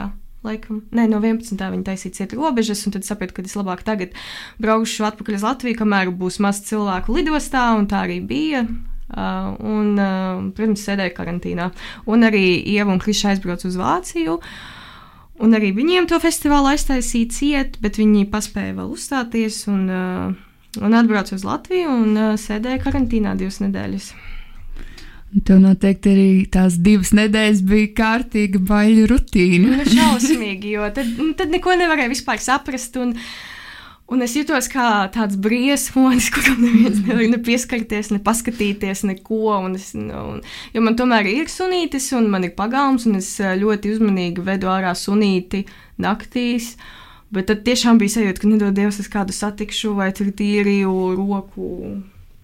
laikam, 0.45 0.81
ne, 0.91 1.05
no 1.09 1.21
11. 1.23 1.55
viņa 1.55 1.87
taisīja 1.87 2.19
ciet 2.19 2.35
robežas, 2.37 2.83
un 2.85 2.95
tad 2.95 3.07
sapratu, 3.07 3.37
ka 3.37 3.45
es 3.45 3.55
labāk 3.57 3.85
tagad 3.87 4.15
braukšu 4.61 5.07
atpakaļ 5.07 5.39
uz 5.39 5.45
Latviju, 5.47 5.79
kamēr 5.79 6.11
būs 6.19 6.41
maz 6.43 6.61
cilvēku 6.67 7.15
lidostā, 7.15 7.71
un 7.79 7.87
tā 7.91 8.05
arī 8.05 8.19
bija. 8.25 8.65
Uh, 9.05 9.51
un, 9.61 9.91
uh, 10.01 10.39
protams, 10.57 10.81
sēdēju 10.81 11.13
karantīnā. 11.13 11.67
Un 12.09 12.25
arī 12.25 12.57
Ieva 12.73 12.89
un 12.89 12.97
Kriša 12.99 13.35
aizbrauca 13.35 13.67
uz 13.69 13.77
Vāciju. 13.77 14.39
Un 15.45 15.53
arī 15.53 15.69
viņiem 15.77 16.07
to 16.09 16.17
festivālu 16.19 16.71
aiztaisīja 16.71 17.29
ciet, 17.31 17.77
bet 17.85 17.99
viņi 18.01 18.25
paspēja 18.33 18.73
vēl 18.79 18.89
uzstāties 18.95 19.59
un, 19.69 19.85
uh, 19.93 20.44
un 20.81 20.95
atbrauca 20.97 21.35
uz 21.37 21.45
Latviju 21.47 21.91
un 21.91 22.13
uh, 22.15 22.31
sēdēja 22.39 22.81
karantīnā 22.83 23.35
divas 23.39 23.61
nedēļas. 23.63 24.13
Tev 25.45 25.59
noteikti 25.59 26.11
arī 26.13 26.29
tās 26.51 26.77
divas 26.79 27.11
nedēļas 27.17 27.65
bija 27.67 27.89
kārtīga 27.97 28.61
baļu 28.63 29.09
rutīna. 29.11 29.81
Nu, 29.81 29.89
šausmīgi, 29.97 30.77
jo 30.77 30.87
tad, 30.95 31.09
nu, 31.17 31.33
tad 31.35 31.51
neko 31.51 31.75
nevarēja 31.75 32.13
vispār 32.13 32.39
saprast. 32.43 32.95
Un, 33.01 33.17
Un 34.05 34.21
es 34.21 34.35
jutos 34.37 34.67
kā 34.69 35.07
tāds 35.09 35.33
briesmonis, 35.41 36.27
kuram 36.33 36.59
neviens 36.61 36.99
nevar 37.07 37.23
ne 37.25 37.39
pieskarties, 37.41 38.11
ne 38.13 38.19
paskatīties, 38.21 39.01
neko. 39.09 39.39
Un 39.55 39.79
es, 39.79 39.87
nu, 39.97 40.19
un, 40.35 40.43
jo 40.75 40.83
man 40.85 40.97
tomēr 40.99 41.25
ir 41.31 41.49
sunītis, 41.49 42.11
un 42.13 42.29
man 42.29 42.45
ir 42.45 42.53
pagalms, 42.57 43.07
un 43.09 43.17
es 43.17 43.31
eh, 43.41 43.55
ļoti 43.57 43.95
uzmanīgi 43.95 44.45
vedu 44.45 44.69
ārā 44.69 44.93
sunīti 44.93 45.63
naktīs. 46.05 46.75
Bet 47.35 47.49
tad 47.51 47.63
tiešām 47.67 47.99
bija 47.99 48.17
sajūta, 48.17 48.41
ka 48.41 48.49
nedod 48.49 48.75
Dievs, 48.77 49.01
es 49.03 49.11
kādu 49.11 49.35
satikšu, 49.35 49.95
vai 49.97 50.11
tur 50.15 50.31
tīrīju 50.35 50.91
roku. 51.19 51.71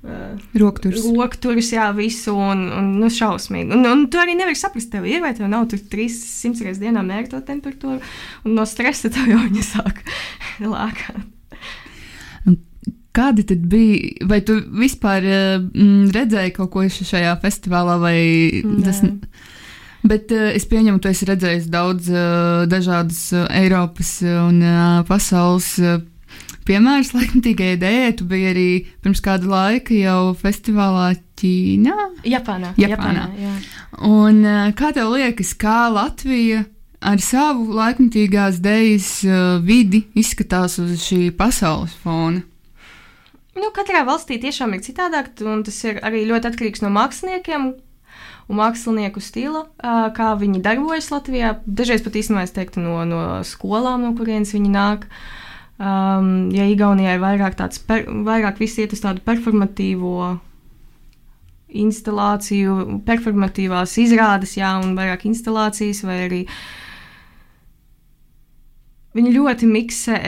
Uh, 0.02 0.34
Rokturs. 0.58 1.04
Rokturs, 1.14 1.68
jā, 1.76 1.86
visu, 1.94 2.34
un, 2.34 2.64
un 2.74 2.88
nu, 2.98 3.10
šausmīgi. 3.14 3.70
Un, 3.76 3.86
un 3.86 4.08
tu 4.10 4.18
arī 4.18 4.34
nevari 4.34 4.58
saprast, 4.58 4.90
tev 4.90 5.06
ir 5.06 5.22
vai 5.22 5.36
tev 5.38 5.46
nav 5.52 5.68
tur 5.70 5.84
300 5.92 6.66
reizes 6.66 6.82
dienā 6.82 7.04
mērķa 7.06 7.44
temperatūra, 7.46 8.00
un 8.42 8.58
no 8.58 8.66
stresa 8.66 9.12
tev 9.14 9.30
jau 9.30 9.44
viņa 9.46 9.68
sāk 9.68 10.02
lākāt. 10.74 11.22
Kādi 13.12 13.44
tad 13.44 13.64
bija? 13.68 14.26
Vai 14.28 14.40
tu 14.48 14.56
vispār 14.82 15.26
mm, 15.28 16.12
redzēji 16.16 16.54
kaut 16.56 16.72
ko 16.74 16.86
šajā 16.88 17.34
festivālā? 17.44 17.98
Tas, 18.86 19.04
bet 20.08 20.32
uh, 20.36 20.50
es 20.56 20.66
pieņemu, 20.70 21.02
ka 21.02 21.12
esi 21.14 21.28
redzējis 21.30 21.68
daudz 21.72 22.10
uh, 22.12 22.64
dažādas 22.70 23.24
uh, 23.36 23.46
Eiropas 23.54 24.18
un 24.24 24.62
uh, 24.64 25.02
pasaules 25.08 25.70
uh, 25.82 26.00
piemērus 26.68 27.14
laikmatīgajai 27.18 27.78
idejai. 27.78 28.12
Tu 28.18 28.28
biji 28.30 28.52
arī 28.52 28.68
pirms 29.04 29.24
kāda 29.24 29.50
laika 29.52 29.98
jau 29.98 30.34
festivālā 30.40 31.14
Ķīnā. 31.42 31.96
Japānā. 32.30 32.76
Japānā. 32.78 32.84
Japānā 32.86 33.24
jā. 33.40 33.56
un 34.06 34.44
uh, 34.46 34.70
kā 34.78 34.94
tev 34.98 35.16
liekas, 35.16 35.56
kā 35.58 35.88
Latvija? 35.94 36.68
Ar 37.02 37.18
savu 37.18 37.72
laikmatīgās 37.74 38.60
dēļas 38.62 39.08
vidi 39.66 40.04
izskatās 40.22 40.76
uz 40.84 40.92
šī 41.02 41.32
pasaules 41.34 41.96
fona. 41.98 42.44
Nu, 43.58 43.72
katrā 43.76 44.04
valstī 44.08 44.38
tiešām 44.40 44.78
ir 44.78 44.84
citādāk, 44.86 45.34
un 45.44 45.64
tas 45.68 45.80
ir 45.84 45.98
arī 46.06 46.24
ļoti 46.30 46.52
atkarīgs 46.52 46.84
no 46.86 46.92
māksliniekiem 46.94 47.72
un 48.52 48.60
mākslinieku 48.60 49.24
stila, 49.24 49.66
kā 50.16 50.34
viņi 50.40 50.62
darbojas 50.64 51.10
Latvijā. 51.14 51.56
Dažreiz 51.66 52.04
pat 52.04 52.18
īstenībā 52.20 52.44
es 52.46 52.56
teiktu 52.56 52.84
no, 52.84 53.00
no 53.08 53.22
skolām, 53.48 54.04
no 54.04 54.12
kurienes 54.18 54.52
viņi 54.56 54.72
nāk. 54.74 55.08
Um, 55.82 56.52
ja 56.54 56.68
Igaunijā 56.70 57.16
ir 57.16 57.24
vairāk 57.24 57.56
tāds, 57.58 57.80
per, 57.82 58.04
vairāk 58.06 58.60
viss 58.62 58.78
iet 58.78 58.92
uz 58.94 59.02
tādu 59.02 59.24
performatīvo 59.26 60.36
instalāciju, 61.82 63.00
performatīvās 63.08 63.96
izrādes, 64.04 64.58
jā, 64.60 64.76
un 64.84 64.94
vairāk 65.00 65.26
instalācijas, 65.30 66.04
vai 66.06 66.20
arī 66.28 66.42
viņi 69.18 69.34
ļoti 69.40 69.72
miksē. 69.72 70.20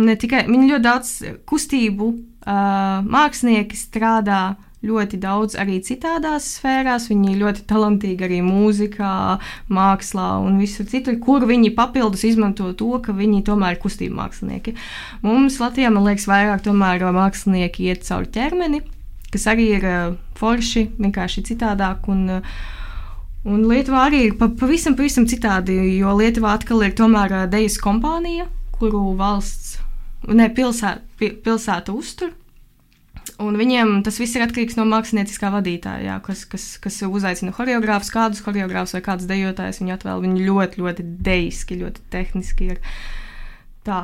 Ne 0.00 0.14
tikai 0.22 0.46
viņi 0.46 0.70
ļoti 0.70 0.86
daudz 0.86 1.12
kustību, 1.50 2.08
uh, 2.46 3.02
mākslinieki 3.04 3.76
strādā 3.76 4.42
ļoti 4.86 5.18
daudz 5.20 5.56
arī 5.60 5.78
citādās 5.84 6.46
sfērās. 6.56 7.08
Viņi 7.10 7.34
ir 7.34 7.42
ļoti 7.42 7.64
talantīgi 7.68 8.26
arī 8.26 8.40
mūzikā, 8.44 9.12
mākslā 9.72 10.30
un 10.44 10.58
visur 10.60 10.88
citur, 10.88 11.18
kur 11.22 11.44
viņi 11.48 11.74
papildus 11.76 12.24
izmanto 12.28 12.70
to, 12.72 12.92
ka 13.04 13.14
viņi 13.16 13.44
tomēr 13.48 13.76
ir 13.76 13.82
kustību 13.82 14.16
mākslinieki. 14.20 14.76
Mums 15.26 15.60
Latvijā, 15.60 15.92
man 15.92 16.08
liekas, 16.08 16.28
vairāk 16.30 16.64
tomēr 16.64 17.04
mākslinieki 17.16 17.90
iet 17.90 18.06
cauri 18.08 18.32
ķermeni, 18.32 18.82
kas 19.30 19.46
arī 19.52 19.70
ir 19.76 19.88
uh, 19.88 20.18
forši, 20.40 20.88
vienkārši 20.98 21.48
citādāk. 21.52 22.08
Un, 22.10 22.28
uh, 22.40 22.60
Un 23.40 23.62
Lietuvā 23.64 24.02
arī 24.10 24.18
ir 24.26 24.34
pavisam, 24.36 24.92
pavisam 24.98 25.24
citādi, 25.24 25.72
jo 25.96 26.10
Lietuvā 26.12 26.58
atkal 26.58 26.82
ir 26.84 26.90
tomēr 26.92 27.32
uh, 27.32 27.46
dejas 27.48 27.78
kompānija, 27.80 28.44
kuru 28.76 29.14
valsts, 29.16 29.78
ne 30.28 30.50
pilsēta, 30.52 31.00
pilsēta 31.40 31.94
uztur. 31.96 32.34
Un 33.40 33.56
viņiem 33.56 34.00
tas 34.04 34.18
viss 34.20 34.36
ir 34.36 34.44
atkarīgs 34.44 34.76
no 34.76 34.84
mākslinieckā 34.88 35.48
vadītāja, 35.54 36.04
jā, 36.04 36.16
kas, 36.24 36.42
kas, 36.50 36.64
kas 36.82 36.98
uzaicina 37.06 37.54
choreogrāfus, 37.56 38.12
kādus 38.12 38.42
choreogrāfus 38.44 38.98
vai 38.98 39.02
kādus 39.06 39.28
dejotājus 39.30 39.80
viņi 39.80 39.94
atvēl. 39.96 40.20
Viņi 40.26 40.44
ļoti, 40.48 40.82
ļoti 40.82 41.06
dejiski, 41.30 41.78
ļoti 41.80 42.04
tehniski 42.12 42.74
ir 42.74 42.82
tā. 43.88 44.02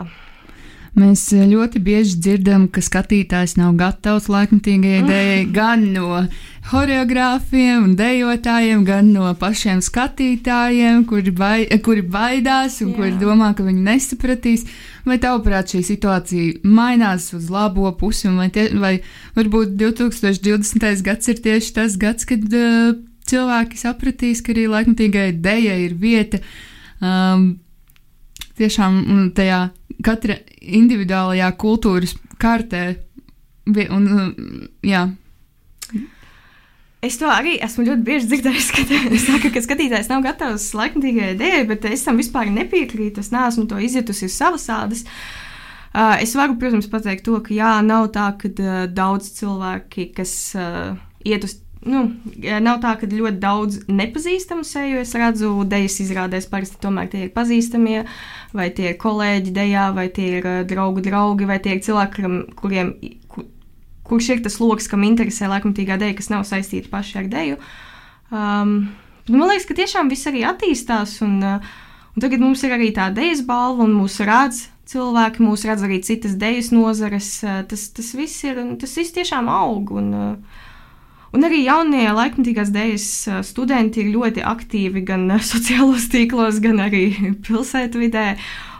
Mēs 0.96 1.26
ļoti 1.28 1.80
bieži 1.84 2.14
dzirdam, 2.24 2.62
ka 2.72 2.80
skatītājs 2.80 3.58
nav 3.58 3.74
gatavs 3.76 4.30
laikmatīgajai 4.32 5.02
idejai 5.02 5.42
gan 5.52 5.82
no 5.92 6.22
choreogrāfiem 6.70 7.82
un 7.84 7.90
dejotājiem, 7.98 8.84
gan 8.86 9.10
no 9.12 9.28
pašiem 9.36 9.82
skatītājiem, 9.84 11.04
kuri, 11.10 11.34
bai, 11.36 11.58
kuri 11.84 12.00
baidās 12.00 12.80
un 12.80 12.94
Jā. 12.94 12.96
kuri 12.96 13.12
domā, 13.20 13.50
ka 13.52 13.66
viņi 13.66 13.84
nesapratīs. 13.90 14.64
Vai 15.04 15.18
tavuprāt, 15.22 15.74
šī 15.74 15.82
situācija 15.84 16.64
mainās 16.64 17.28
uz 17.36 17.52
labo 17.52 17.92
pusi, 18.00 18.32
vai, 18.32 18.48
tie, 18.54 18.70
vai 18.80 18.96
varbūt 19.36 19.76
2020. 19.76 21.04
gads 21.04 21.28
ir 21.28 21.44
tieši 21.44 21.76
tas 21.76 22.00
gads, 22.00 22.24
kad 22.26 22.48
uh, 22.56 22.96
cilvēki 23.28 23.84
sapratīs, 23.84 24.40
ka 24.40 24.56
arī 24.56 24.64
laikmatīgai 24.72 25.28
idejai 25.34 25.78
ir 25.84 25.94
vieta. 26.00 26.40
Um, 27.04 27.50
tiešām 28.56 29.32
tajā 29.36 29.66
katra 30.06 30.38
individuālajā 30.60 31.50
kultūras 31.60 32.16
kartē. 32.42 32.88
Un, 33.66 34.04
jā. 34.86 35.08
Es 37.06 37.18
to 37.20 37.28
arī 37.30 37.56
esmu 37.62 37.84
ļoti 37.86 38.04
bieži 38.06 38.28
dzirdējis, 38.30 38.68
es 39.14 39.24
saku, 39.28 39.50
ka 39.54 39.62
skatītājs 39.62 40.08
nav 40.10 40.22
gatavs 40.24 40.68
laikmatīgai 40.74 41.34
idejai, 41.34 41.64
bet 41.68 41.84
es 41.90 42.06
tam 42.06 42.18
vispār 42.22 42.50
nepiekrītu. 42.54 43.22
Es 43.22 43.32
neesmu 43.34 43.66
to 43.70 43.80
izjutusi 43.82 44.30
uz 44.30 44.38
savas 44.38 44.66
ādas. 44.72 45.04
Uh, 45.96 46.16
es 46.20 46.34
varu, 46.36 46.58
protams, 46.60 46.88
pateikt 46.92 47.24
to, 47.24 47.38
ka 47.44 47.54
jā, 47.56 47.76
nav 47.84 48.10
tā, 48.14 48.30
ka 48.40 48.50
uh, 48.52 48.80
daudz 48.92 49.30
cilvēki, 49.38 50.10
kas 50.16 50.32
uh, 50.58 50.96
iet 51.24 51.46
uz 51.46 51.56
nu, 51.86 52.02
nav 52.62 52.80
tā, 52.82 52.94
ka 52.98 53.08
ļoti 53.10 53.38
daudz 53.42 53.78
nepazīstamu 53.88 54.66
seju 54.66 55.00
es 55.02 55.14
redzu 55.16 55.52
dejas 55.68 55.98
izrādēs. 56.02 56.48
Parasti 56.50 56.80
tomēr 56.82 57.08
tie 57.12 57.26
ir 57.26 57.32
pazīstamie, 57.34 58.02
vai 58.56 58.68
tie 58.74 58.92
ir 58.92 59.00
kolēģi 59.00 59.54
dejā, 59.56 59.86
vai 59.96 60.08
tie 60.12 60.28
ir 60.40 60.48
uh, 60.48 60.60
draugu 60.68 61.04
draugi, 61.04 61.48
vai 61.48 61.58
tie 61.62 61.76
ir 61.76 61.82
cilvēki, 61.86 62.34
kuriem, 62.58 62.92
kur, 63.32 63.48
kurš 64.10 64.30
ir 64.34 64.44
tas 64.44 64.60
lokus, 64.62 64.90
kam 64.90 65.06
interesē 65.06 65.50
laikmatīgā 65.52 65.98
deja, 66.02 66.18
kas 66.18 66.30
nav 66.32 66.46
saistīta 66.48 66.92
paši 66.92 67.20
ar 67.22 67.32
deju. 67.32 67.58
Um, 68.34 68.76
man 69.30 69.48
liekas, 69.48 69.68
ka 69.68 69.78
tiešām 69.78 70.10
viss 70.12 70.28
arī 70.28 70.44
attīstās, 70.48 71.20
un, 71.26 71.38
uh, 71.40 71.74
un 72.14 72.24
tagad 72.26 72.42
mums 72.42 72.66
ir 72.66 72.74
arī 72.76 72.92
tā 72.96 73.12
dejas 73.14 73.44
balva, 73.46 73.86
un 73.86 73.94
mūs 74.00 74.18
redz 74.26 74.66
cilvēki, 74.90 75.42
mūs 75.42 75.66
redz 75.66 75.82
arī 75.86 76.02
citas 76.06 76.36
dejas 76.38 76.72
nozares. 76.74 77.32
Uh, 77.46 77.62
tas, 77.70 77.88
tas 77.94 78.14
viss 78.18 78.46
ir, 78.46 78.62
tas 78.82 78.98
viss 78.98 79.14
tiešām 79.14 79.50
aug. 79.50 79.94
Un, 80.02 80.14
uh, 80.14 80.64
Un 81.34 81.46
arī 81.46 81.64
jaunie 81.64 82.06
laikmatīgās 82.14 82.70
dēļas 82.74 83.08
studenti 83.48 84.04
ir 84.04 84.12
ļoti 84.14 84.44
aktīvi 84.46 85.02
gan 85.06 85.28
sociālos 85.52 86.08
tīklos, 86.12 86.60
gan 86.64 86.82
arī 86.86 87.08
pilsētvidē. 87.46 88.28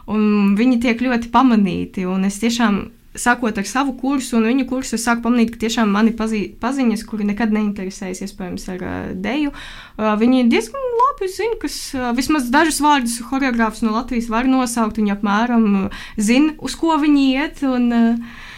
Viņi 0.06 0.76
tiek 0.84 1.00
ļoti 1.02 1.32
pamanīti. 1.34 2.04
Es 2.28 2.38
tiešām, 2.38 2.84
sākot 3.18 3.58
ar 3.58 3.66
savu 3.66 3.96
kursu 3.98 4.36
un 4.38 4.46
viņu 4.46 4.66
kursu, 4.70 4.94
es 4.94 5.06
sāku 5.08 5.24
pamanīt, 5.24 5.50
ka 5.54 5.64
tiešām 5.64 5.90
mani 5.90 6.12
pazī, 6.14 6.44
paziņas, 6.60 7.02
kuri 7.08 7.26
nekad 7.26 7.54
neinteresējas 7.56 8.22
iespējams 8.26 8.68
ar 8.76 8.84
uh, 8.86 8.96
deju, 9.24 9.50
uh, 9.50 10.12
viņi 10.20 10.46
diezgan 10.52 10.84
labi 11.00 11.30
zina, 11.32 11.58
kas 11.62 11.78
uh, 11.96 12.12
vismaz 12.16 12.50
dažus 12.54 12.78
vārdus 12.84 13.16
choreogrāfus 13.26 13.82
no 13.82 13.96
Latvijas 13.96 14.30
var 14.30 14.46
nosaukt. 14.50 15.00
Viņi 15.00 15.16
apmēram 15.16 15.88
zina, 16.14 16.54
uz 16.62 16.76
ko 16.78 17.00
viņi 17.02 17.26
iet. 17.32 17.64
Un, 17.66 17.90
uh, 17.90 18.52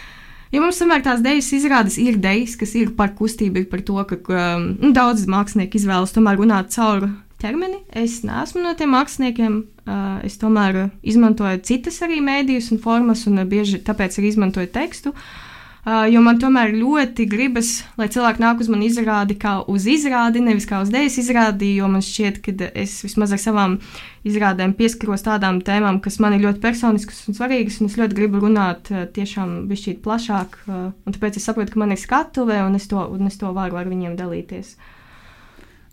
Jo 0.49 0.63
mums 0.63 0.79
tomēr 0.81 1.03
tās 1.05 1.21
idejas 1.21 1.51
izrādes 1.53 1.97
ir 2.01 2.15
idejas, 2.17 2.55
kas 2.57 2.73
ir 2.77 2.95
par 2.97 3.13
kustību, 3.17 3.63
ir 3.63 3.67
par 3.69 3.83
to, 3.85 3.97
ka 4.09 4.45
um, 4.57 4.93
daudz 4.95 5.27
mākslinieki 5.29 5.77
izvēlas 5.77 6.15
tomēr 6.15 6.39
runāt 6.41 6.73
caur 6.73 7.05
ķermeni. 7.39 7.83
Es 7.93 8.21
neesmu 8.25 8.63
no 8.63 8.73
tiem 8.77 8.95
māksliniekiem. 8.95 9.59
Uh, 9.89 10.17
es 10.25 10.35
tomēr 10.41 10.89
izmantoju 11.01 11.61
citas 11.65 12.01
arī 12.05 12.19
mēdījus 12.21 12.73
un 12.75 12.81
formas, 12.81 13.27
un 13.29 13.41
bieži 13.49 13.81
tāpēc 13.85 14.19
arī 14.19 14.33
izmantoju 14.33 14.69
tekstu. 14.73 15.13
Uh, 15.13 15.48
jo 15.85 16.21
man 16.23 16.39
tomēr 16.41 16.73
ļoti 16.75 17.25
gribas, 17.29 17.69
lai 17.97 18.09
cilvēki 18.11 18.43
nāk 18.43 18.59
uz 18.63 18.69
mani 18.71 18.89
izrādi 18.89 19.37
kā 19.39 19.59
uz 19.71 19.87
izrādi, 19.89 20.43
nevis 20.43 20.67
kā 20.69 20.81
uz 20.83 20.91
dēļas 20.93 21.17
izrādi, 21.23 21.71
jo 21.79 21.87
man 21.91 22.03
šķiet, 22.03 22.41
ka 22.43 22.69
es 22.73 22.97
vismaz 23.05 23.33
ar 23.35 23.41
savām 23.41 23.79
izrādēm 24.27 24.75
pieskaros 24.77 25.23
tādām 25.25 25.61
tēmām, 25.65 26.01
kas 26.03 26.19
man 26.19 26.35
ir 26.35 26.43
ļoti 26.45 26.61
personiskas 26.63 27.23
un 27.31 27.39
svarīgas, 27.39 27.79
un 27.79 27.89
es 27.89 27.97
ļoti 27.99 28.17
gribu 28.17 28.43
runāt 28.43 28.91
tiešām 29.15 29.65
bišķīt 29.71 30.03
plašāk, 30.03 30.61
un 30.69 31.15
tāpēc 31.15 31.39
es 31.39 31.47
saprotu, 31.47 31.73
ka 31.73 31.83
man 31.83 31.95
ir 31.95 32.01
skatuve, 32.01 32.59
un 32.65 32.75
es 32.75 32.87
to, 32.91 32.99
un 32.99 33.31
es 33.31 33.39
to 33.39 33.51
varu 33.55 33.79
ar 33.79 33.89
viņiem 33.89 34.19
dalīties. 34.19 34.75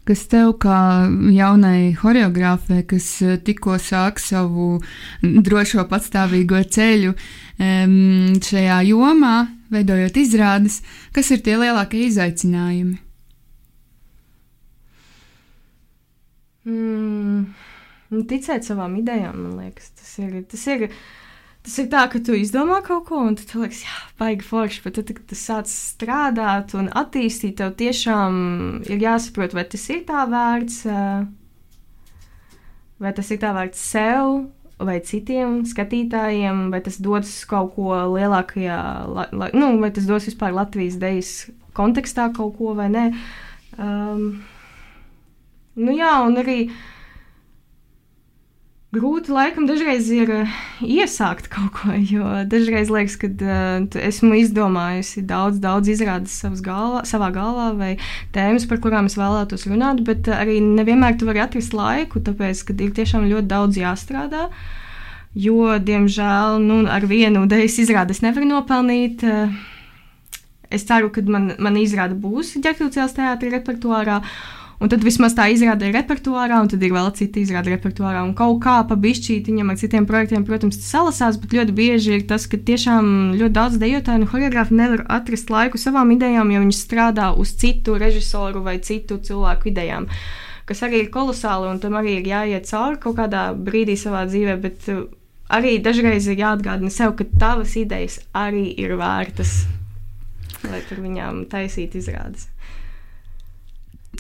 Kas 0.07 0.21
tev, 0.31 0.53
kā 0.63 1.09
jaunai 1.35 1.97
choreogrāfai, 1.99 2.85
kas 2.87 3.09
tikko 3.43 3.75
sāk 3.83 4.21
savu 4.23 4.77
drošo 5.23 5.83
patstāvīgo 5.91 6.61
ceļu 6.63 7.17
šajā 7.59 8.77
jomā, 8.87 9.37
veidojot 9.73 10.17
izrādes, 10.21 10.81
kas 11.17 11.31
ir 11.35 11.43
tie 11.47 11.59
lielākie 11.61 12.07
izaicinājumi? 12.07 12.97
Mm, 16.67 17.45
nu, 18.11 18.25
ticēt 18.27 18.67
savām 18.67 18.99
idejām, 18.99 19.39
man 19.45 19.63
liekas, 19.63 19.93
tas 20.01 20.19
ir. 20.23 20.41
Tas 20.51 20.67
ir 20.73 20.91
Tas 21.67 21.81
ir 21.83 21.89
tā, 21.91 22.05
ka 22.07 22.21
tu 22.23 22.31
izdomā 22.39 22.77
kaut 22.87 23.09
ko, 23.09 23.19
un 23.27 23.35
tu 23.35 23.59
liekas, 23.59 23.81
jā, 23.83 23.95
baigi 24.21 24.45
forši, 24.47 24.83
bet 24.85 24.95
tad, 25.01 25.09
kad 25.17 25.25
tas 25.33 25.41
sāc 25.49 25.71
strādāt 25.73 26.77
un 26.79 26.87
attīstīt, 26.95 27.57
tev 27.59 27.73
tiešām 27.81 28.37
ir 28.87 29.03
jāsaprot, 29.03 29.57
vai 29.59 29.65
tas 29.73 29.89
ir 29.91 30.05
tā 30.07 30.23
vērts, 30.31 30.77
vai 33.03 33.13
tas 33.19 33.33
ir 33.35 33.41
tā 33.43 33.51
vērts 33.57 33.83
sev, 33.83 34.31
vai 34.79 34.99
citiem 35.05 35.63
skatītājiem, 35.69 36.67
vai 36.73 36.83
tas 36.85 36.99
dodas 37.01 37.33
kaut 37.49 37.75
ko 37.77 37.95
lielākajā, 38.13 38.81
la, 39.09 39.29
la, 39.33 39.49
nu, 39.57 39.77
vai 39.81 39.91
tas 39.95 40.09
dos 40.09 40.29
vispār 40.29 40.53
Latvijas 40.57 40.99
dejas 41.01 41.31
kontekstā 41.77 42.29
kaut 42.37 42.57
ko 42.59 42.75
vai 42.77 42.91
nē. 42.93 43.07
Um, 43.81 44.27
nu 45.81 45.97
jā, 45.97 46.13
un 46.27 46.37
arī 46.41 46.59
grūti 48.97 49.33
laikam 49.35 49.67
dažreiz 49.69 50.09
ir 50.15 50.31
uh, 50.33 50.55
iesākt 50.81 51.51
kaut 51.53 51.75
ko, 51.77 51.93
jo 52.01 52.25
dažreiz 52.49 52.91
liekas, 52.93 53.19
ka 53.21 53.29
uh, 53.29 53.85
esmu 54.01 54.39
izdomājusi 54.41 55.23
daudz, 55.29 55.61
daudz 55.63 55.93
izrādes 55.93 56.39
galvā, 56.65 57.05
savā 57.09 57.29
galvā 57.35 57.69
vai 57.77 57.93
tēmas, 58.35 58.67
par 58.71 58.81
kurām 58.85 59.11
es 59.11 59.19
vēlētos 59.21 59.69
runāt, 59.69 60.03
bet 60.09 60.31
uh, 60.33 60.41
arī 60.41 60.59
nevienmēr 60.65 61.21
tu 61.21 61.29
vari 61.29 61.45
atrast 61.45 61.77
laiku, 61.77 62.25
tāpēc, 62.25 62.65
ka 62.67 62.77
ir 62.81 62.97
tiešām 62.97 63.29
ļoti 63.31 63.51
daudz 63.53 63.81
jāstrādā. 63.85 64.49
Jo, 65.37 65.77
diemžēl, 65.77 66.63
nu, 66.65 66.83
ar 66.89 67.05
vienu 67.05 67.45
dēļas 67.51 67.81
izrādes 67.83 68.23
nevar 68.25 68.47
nopelnīt. 68.49 69.21
Es 70.73 70.87
ceru, 70.89 71.11
ka 71.13 71.21
man, 71.29 71.51
man 71.61 71.77
izrāda 71.77 72.17
būs 72.17 72.55
ģerbtuves 72.57 73.13
teātris 73.19 73.53
repertuārā. 73.53 74.23
Un 74.77 74.91
tad 74.93 75.01
vismaz 75.01 75.33
tā 75.33 75.47
izrāda 75.49 75.87
ir 75.89 75.95
repertuārā, 75.97 76.59
un 76.61 76.69
tad 76.69 76.83
ir 76.85 76.93
vēl 76.93 77.07
cita 77.17 77.41
izrāda 77.41 77.73
repertuārā. 77.73 78.21
Un 78.27 78.35
kaut 78.37 78.59
kā 78.65 78.75
pa 78.85 78.99
bišķītiņam 79.01 79.73
ar 79.73 79.79
citiem 79.81 80.07
projektiem, 80.09 80.45
protams, 80.45 80.77
tas 80.83 80.91
salasās, 80.93 81.39
bet 81.41 81.55
ļoti 81.57 81.77
bieži 81.77 82.19
ir 82.19 82.27
tas, 82.29 82.45
ka 82.51 82.61
tiešām 82.61 83.39
ļoti 83.41 83.57
daudz 83.57 83.79
dejotāju 83.81 84.27
un 84.27 84.29
choreogrāfi 84.29 84.77
nevar 84.77 85.07
atrast 85.17 85.53
laiku 85.53 85.81
savām 85.81 86.13
idejām, 86.13 86.53
jo 86.53 86.61
viņi 86.67 86.77
strādā 86.77 87.31
uz 87.33 87.55
citu 87.57 87.97
režisoru 88.03 88.61
vai 88.67 88.77
citu 88.85 89.17
cilvēku 89.17 89.73
idejām. 89.73 90.11
Kas 90.69 90.83
arī 90.85 91.05
ir 91.05 91.13
kolosāli, 91.15 91.71
un 91.71 91.81
tam 91.81 91.97
arī 91.97 92.19
ir 92.19 92.29
jāiet 92.29 92.69
cauri 92.69 93.01
kaut 93.01 93.17
kādā 93.17 93.47
brīdī 93.57 93.95
savā 93.97 94.27
dzīvē, 94.29 94.59
bet 94.61 94.91
uh, 94.93 95.07
arī 95.57 95.79
dažreiz 95.81 96.27
ir 96.29 96.43
jāatgādina 96.43 96.93
sev, 96.93 97.15
ka 97.17 97.25
tavas 97.41 97.79
idejas 97.81 98.19
arī 98.37 98.67
ir 98.77 98.97
vērtas, 99.01 99.63
lai 100.67 100.83
tur 100.91 101.01
viņām 101.07 101.47
taisītu 101.53 102.03
izrādes. 102.03 102.51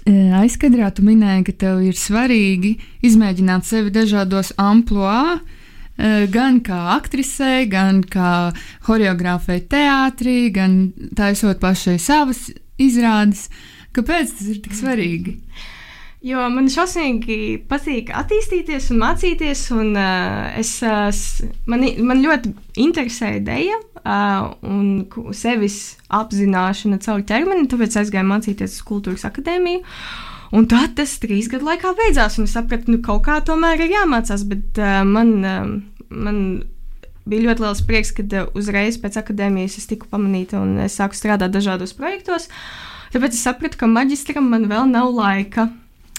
Aizkadrā 0.06 0.92
tu 0.94 1.02
minēji, 1.02 1.44
ka 1.48 1.52
tev 1.64 1.80
ir 1.82 1.96
svarīgi 1.98 2.76
izmēģināt 3.06 3.66
sevi 3.66 3.90
dažādos 3.90 4.52
amplitūdos, 4.54 5.42
gan 6.30 6.60
kā 6.60 6.78
aktrisei, 6.94 7.66
gan 7.72 8.02
kā 8.04 8.52
choreogrāfei 8.86 9.62
teātrī, 9.64 10.52
gan 10.52 10.92
taisot 11.16 11.58
pašai 11.62 11.96
savas 11.98 12.50
izrādes. 12.78 13.48
Kāpēc 13.96 14.34
tas 14.36 14.50
ir 14.52 14.60
tik 14.60 14.76
svarīgi? 14.76 15.38
Jo 16.24 16.46
man 16.48 16.70
šausmīgi 16.72 17.66
patīk 17.68 18.08
attīstīties 18.16 18.88
un 18.94 19.02
mācīties, 19.02 19.66
un 19.76 19.90
uh, 20.00 20.46
es, 20.56 20.78
uh, 20.80 21.10
man, 21.68 21.84
man 22.08 22.22
ļoti 22.24 22.54
interesē 22.80 23.34
ideja 23.36 23.76
uh, 23.76 24.54
un 24.64 25.34
sevis 25.36 25.98
apzināšana 26.08 26.98
caur 27.04 27.20
ķermeni, 27.28 27.68
tāpēc 27.68 27.98
aizgāju 28.00 28.30
mācīties 28.32 28.78
uz 28.78 28.86
kultūras 28.88 29.26
akadēmiju. 29.28 29.84
Un 30.56 30.64
tad 30.70 30.94
tas 30.96 31.16
trīs 31.20 31.50
gadu 31.52 31.68
laikā 31.68 31.92
beidzās, 31.98 32.38
un 32.40 32.48
es 32.48 32.56
sapratu, 32.56 32.86
ka 32.86 32.94
nu, 32.94 33.02
kaut 33.04 33.24
kā 33.26 33.38
tomēr 33.44 33.84
ir 33.84 33.96
jāmācās. 33.98 34.46
Bet 34.48 34.80
uh, 34.80 35.02
man, 35.04 35.32
uh, 35.44 36.10
man 36.10 36.42
bija 37.28 37.50
ļoti 37.50 37.66
liels 37.66 37.86
prieks, 37.86 38.14
kad 38.16 38.32
uh, 38.32 38.52
uzreiz 38.56 38.96
pēc 39.02 39.20
akadēmijas 39.20 39.76
es 39.82 39.90
tiku 39.90 40.08
pamanīta 40.08 40.62
un 40.64 40.78
es 40.86 40.96
sāku 40.96 41.18
strādāt 41.18 41.52
dažādos 41.52 41.92
projektos. 41.98 42.48
Tāpēc 43.12 43.36
es 43.36 43.42
sapratu, 43.44 43.78
ka 43.82 43.90
maģistram 43.90 44.48
man 44.48 44.70
vēl 44.70 44.88
nav 44.90 45.12
laika 45.12 45.68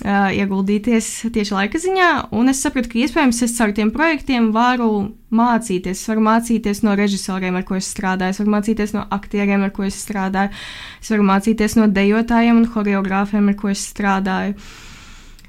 uh, 0.03 0.29
ieguldīties 0.33 1.07
tieši 1.33 1.55
laika 1.55 1.81
ziņā, 1.81 2.09
un 2.37 2.51
es 2.51 2.61
sapratu, 2.63 2.91
ka 2.91 2.99
iespējams 3.03 3.41
es 3.45 3.55
caur 3.57 3.73
tiem 3.77 3.91
projektiem 3.95 4.51
varu 4.55 4.89
mācīties. 5.33 6.01
Es 6.01 6.09
varu 6.09 6.25
mācīties 6.27 6.83
no 6.85 6.95
režisoriem, 6.97 7.57
ar 7.57 7.65
ko 7.67 7.77
es 7.79 7.89
strādāju, 7.93 8.35
es 8.35 8.41
varu 8.43 8.53
mācīties 8.55 8.93
no 8.97 9.05
aktieriem, 9.17 9.63
ar 9.67 9.73
ko 9.75 9.87
es 9.87 10.01
strādāju, 10.03 10.53
es 11.01 11.13
varu 11.13 11.29
mācīties 11.31 11.77
no 11.79 11.87
dejotājiem 11.91 12.61
un 12.63 12.69
choreogrāfiem, 12.73 13.49
ar 13.51 13.57
ko 13.59 13.71
es 13.73 13.87
strādāju. 13.93 14.57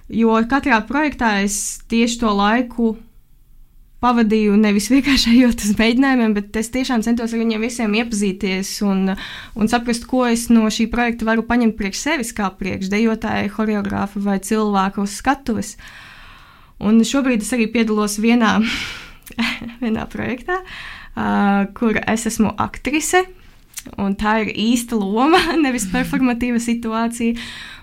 Jo 0.09 0.39
katrā 0.49 0.81
projektā 0.89 1.43
es 1.45 1.83
tieši 1.91 2.23
to 2.23 2.33
laiku 2.33 2.95
pavadīju 4.03 4.55
nevis 4.59 4.89
vienkārši 4.93 5.33
ejot 5.35 5.65
uz 5.67 5.75
mēģinājumiem, 5.79 6.35
bet 6.37 6.57
es 6.61 6.71
tiešām 6.75 7.03
centos 7.07 7.33
ar 7.35 7.41
viņiem 7.41 7.65
visiem 7.67 7.95
iepazīties 7.99 8.71
un, 8.87 9.15
un 9.59 9.71
saprast, 9.71 10.07
ko 10.11 10.25
es 10.29 10.47
no 10.53 10.69
šī 10.71 10.87
projekta 10.93 11.27
varu 11.27 11.43
paņemt 11.49 11.75
priekš 11.79 12.03
sevis, 12.05 12.35
kā 12.37 12.51
priekš 12.55 12.93
dejotāja, 12.93 13.51
choreogrāfa 13.55 14.23
vai 14.23 14.39
cilvēka 14.45 15.03
uz 15.03 15.17
skatuves. 15.19 15.75
Un 16.79 17.03
šobrīd 17.03 17.43
es 17.43 17.51
arī 17.57 17.67
piedalos 17.75 18.21
vienā, 18.23 18.61
vienā 19.83 20.07
projektā, 20.11 20.61
uh, 20.63 21.67
kur 21.75 21.99
es 22.07 22.29
esmu 22.31 22.55
aktrise. 22.55 23.25
Un 23.99 24.15
tā 24.21 24.43
ir 24.45 24.53
īsta 24.59 24.99
loma, 24.99 25.41
nevis 25.65 25.89
performatīva 25.91 26.63
situācija. 26.63 27.35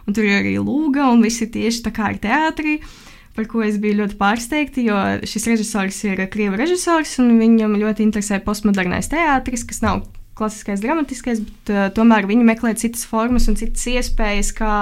Un 0.06 0.16
tur 0.16 0.28
ir 0.28 0.40
arī 0.40 0.56
lūga, 0.62 1.10
un 1.12 1.26
viss 1.26 1.44
ir 1.44 1.52
tieši 1.52 1.84
tā 1.88 1.92
kā 1.92 2.14
ar 2.14 2.22
teātrī. 2.24 2.78
Uh, 2.80 3.05
par 3.36 3.48
ko 3.52 3.64
es 3.66 3.78
biju 3.82 4.00
ļoti 4.02 4.18
pārsteigta, 4.20 4.84
jo 4.84 4.98
šis 5.28 5.50
režisors 5.52 5.98
ir 6.08 6.22
krievu 6.32 6.60
režisors, 6.60 7.18
un 7.20 7.36
viņam 7.42 7.76
ļoti 7.82 8.06
interesē 8.06 8.40
postmodernais 8.44 9.12
teātris, 9.12 9.66
kas 9.68 9.84
nav 9.84 10.06
klasiskais, 10.36 10.82
dramatiskais, 10.84 11.42
bet 11.44 11.72
uh, 11.72 11.86
tomēr 11.96 12.28
viņi 12.28 12.48
meklē 12.48 12.74
citas 12.80 13.06
formas 13.08 13.48
un 13.52 13.60
citas 13.60 13.86
iespējas, 13.92 14.52
kā, 14.56 14.76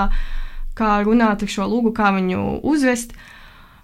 kā 0.78 0.96
runāt 1.06 1.46
ar 1.46 1.54
šo 1.56 1.70
lūgu, 1.70 1.94
kā 1.98 2.14
viņu 2.16 2.62
uzvest. 2.66 3.14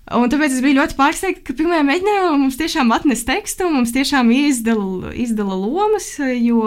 Un 0.10 0.30
tāpēc 0.32 0.56
es 0.56 0.64
biju 0.66 0.80
ļoti 0.80 0.98
pārsteigta, 0.98 1.44
ka 1.46 1.54
pirmajā 1.58 1.84
mēģinājumā 1.86 2.38
mums 2.42 2.58
tiešām 2.58 2.90
atnesa 2.96 3.28
tekstu, 3.28 3.70
mums 3.70 3.94
tiešām 3.94 4.32
izdala, 4.34 5.14
izdala 5.14 5.58
lomas, 5.60 6.16
jo 6.18 6.64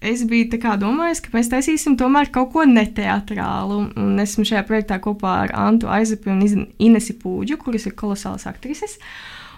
es 0.00 0.24
biju 0.28 0.58
domājis, 0.80 1.22
ka 1.24 1.32
mēs 1.32 1.48
taisīsim 1.52 1.96
tomēr 1.96 2.30
kaut 2.32 2.52
ko 2.52 2.64
neteātrālu. 2.64 3.92
Un 3.96 4.18
esmu 4.20 4.44
šajā 4.44 4.64
projektā 4.66 4.98
kopā 5.00 5.46
ar 5.46 5.54
Antu 5.54 5.88
Aizapi 5.88 6.30
un 6.30 6.66
Inesi 6.78 7.16
Pūģu, 7.16 7.56
kuras 7.58 7.86
ir 7.86 7.94
kolosālas 7.94 8.46
aktrises. 8.46 8.98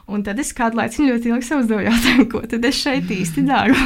Un 0.08 0.22
tad 0.24 0.38
es 0.40 0.54
kādu 0.56 0.78
laiku 0.78 1.04
ļoti 1.04 1.28
ilgi 1.28 1.44
sev 1.44 1.60
uzdevu 1.60 1.84
jautājumu, 1.84 2.28
ko 2.32 2.40
tad 2.48 2.64
es 2.64 2.78
šeit 2.80 3.10
īsti 3.12 3.44
daru. 3.44 3.76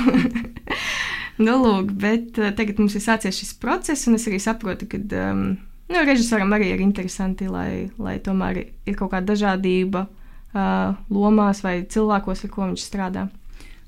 nu, 1.45 1.57
lūk, 1.59 1.91
bet 1.99 2.39
uh, 2.39 2.53
tagad 2.55 2.79
mums 2.79 2.95
ir 2.95 3.03
sācies 3.03 3.41
šis 3.41 3.57
process, 3.59 4.07
un 4.07 4.15
es 4.15 4.29
arī 4.31 4.39
saprotu, 4.39 4.87
ka 4.87 5.01
um, 5.33 5.43
nu, 5.91 6.05
režisoram 6.07 6.55
arī 6.55 6.71
ir 6.77 6.85
interesanti, 6.85 7.51
lai, 7.51 7.91
lai 7.99 8.21
tomēr 8.23 8.63
ir 8.63 8.99
kaut 8.99 9.11
kāda 9.17 9.33
dažādība 9.33 10.07
uh, 10.07 10.95
lomās 11.11 11.65
vai 11.67 11.81
cilvēkos, 11.91 12.47
ar 12.47 12.55
ko 12.55 12.71
viņš 12.71 12.87
strādā. 12.87 13.27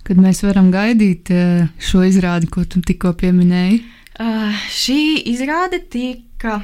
Kad 0.04 0.18
mēs 0.20 0.42
varam 0.44 0.68
gaidīt 0.68 1.30
eh, 1.32 1.68
šo 1.80 2.02
izrādi, 2.04 2.50
ko 2.52 2.66
tu 2.68 2.82
tikko 2.84 3.14
pieminēji? 3.16 3.80
Uh, 4.14 4.52
šī 4.70 5.24
izrāde 5.32 5.80
tika 5.90 6.58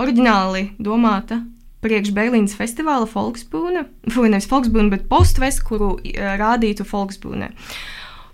oriģināli 0.00 0.70
domāta 0.80 1.40
priekš 1.84 2.14
Berlīnas 2.16 2.54
festivāla 2.56 3.08
Volksbūne, 3.10 3.82
vai 4.14 4.30
nevis 4.30 4.46
Volksbūne, 4.48 4.92
bet 4.94 5.08
postvest, 5.10 5.64
kuru 5.66 5.96
uh, 5.98 6.30
rādītu 6.38 6.86
Volksbūne. 6.86 7.50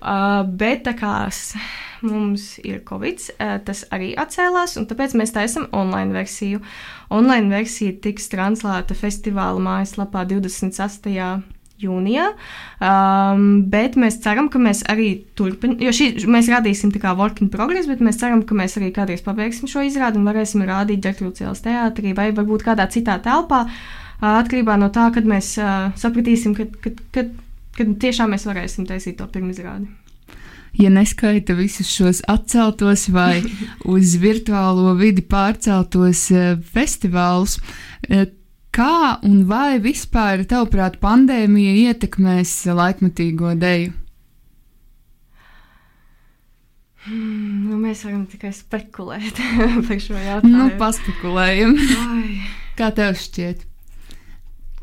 Uh, 0.00 0.44
bet 0.60 0.84
tā 0.84 0.92
kā 0.96 1.14
mums 2.04 2.52
ir 2.60 2.82
Covid, 2.88 3.24
uh, 3.32 3.56
tas 3.64 3.86
arī 3.96 4.12
atcēlās, 4.20 4.76
un 4.76 4.84
tāpēc 4.92 5.16
mēs 5.16 5.32
taisām 5.36 5.70
online 5.72 6.12
versiju. 6.14 6.60
Online 7.08 7.48
versija 7.56 7.96
tiks 7.96 8.28
translēta 8.32 8.92
festivāla 8.92 9.64
mājaslapā 9.64 10.28
28 10.28 11.56
jūnijā. 11.82 12.30
Um, 12.80 13.46
bet 13.72 13.96
mēs 14.00 14.20
ceram, 14.24 14.50
ka 14.52 14.60
mēs 14.62 14.82
arī 14.90 15.10
turpināsim, 15.38 15.80
jo 15.84 15.94
šī, 15.96 16.08
mēs 16.30 16.50
radīsim 16.52 16.92
tā 16.94 17.02
kā 17.02 17.14
work 17.18 17.42
in 17.44 17.50
progress, 17.52 17.88
bet 17.90 18.02
mēs 18.04 18.20
ceram, 18.20 18.44
ka 18.46 18.56
mēs 18.58 18.78
arī 18.80 18.90
kādreiz 18.96 19.24
pabeigsim 19.26 19.70
šo 19.70 19.84
izrādi 19.86 20.20
un 20.20 20.28
varēsim 20.28 20.64
rādīt 20.68 21.04
Džekrūtas 21.04 21.46
ielas 21.46 21.64
teātrī 21.64 22.14
vai 22.16 22.30
varbūt 22.36 22.66
kādā 22.66 22.88
citā 22.92 23.18
telpā, 23.24 23.64
atkarībā 24.20 24.76
no 24.80 24.90
tā, 24.94 25.08
kad 25.14 25.28
mēs 25.28 25.54
uh, 25.60 25.90
sapratīsim, 26.00 26.56
kad, 26.58 26.76
kad, 26.84 27.00
kad, 27.14 27.32
kad 27.78 27.96
tiešām 28.04 28.36
mēs 28.36 28.46
varēsim 28.48 28.88
taisīt 28.88 29.20
to 29.20 29.28
pirmizrādi 29.32 29.88
ja 30.78 30.90
neskaita 30.90 31.54
visus 31.58 31.90
šos 31.90 32.22
atceltos 32.30 33.08
vai 33.12 33.40
uz 33.94 34.14
virtuālo 34.22 34.94
vidi 34.98 35.24
pārceltos 35.26 36.28
festivālus, 36.74 37.58
kā 38.74 39.20
un 39.26 39.42
vai 39.48 39.80
vispār, 39.82 40.44
tavuprāt, 40.48 41.00
pandēmija 41.02 41.90
ietekmēs 41.90 42.54
laikmatīgo 42.76 43.54
deju? 43.60 43.96
Hmm, 47.00 47.64
nu, 47.64 47.78
mēs 47.80 48.02
varam 48.04 48.26
tikai 48.28 48.52
spekulēt 48.52 49.38
par 49.88 50.02
šo 50.04 50.18
jautājumu. 50.18 50.52
Nu, 50.52 50.68
paspekulējam. 50.80 51.74
Kā 52.76 52.90
tev 52.96 53.16
šķiet? 53.16 53.64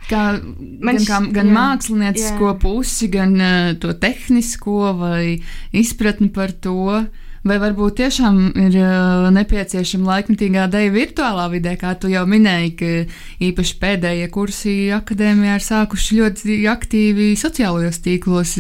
Kā, 0.07 0.23
Man 0.39 0.97
gan, 0.97 1.05
kā, 1.05 1.19
gan 1.35 1.49
jā, 1.49 1.53
māksliniecisko 1.53 2.49
jā. 2.49 2.57
pusi, 2.61 3.09
gan 3.11 3.35
uh, 3.37 3.71
to 3.81 3.91
tehnisko 3.99 4.93
vai 4.97 5.37
izpratni 5.75 6.31
par 6.33 6.55
to. 6.63 7.03
Vai 7.47 7.57
varbūt 7.61 7.99
tiešām 8.01 8.37
ir 8.59 8.75
uh, 8.81 9.27
nepieciešama 9.31 10.09
laikmetīgā 10.11 10.65
deja 10.73 10.91
virtuālā 10.91 11.45
vidē, 11.53 11.77
kā 11.79 11.93
tu 11.99 12.11
jau 12.11 12.25
minēji, 12.27 12.71
ka 12.79 12.91
īpaši 13.47 13.77
pēdējie 13.81 14.27
kursi 14.33 14.75
akadēmijā 14.97 15.55
ir 15.59 15.65
sākuši 15.65 16.19
ļoti 16.19 16.57
aktīvi 16.73 17.31
sociālajos 17.39 18.01
tīklos 18.03 18.57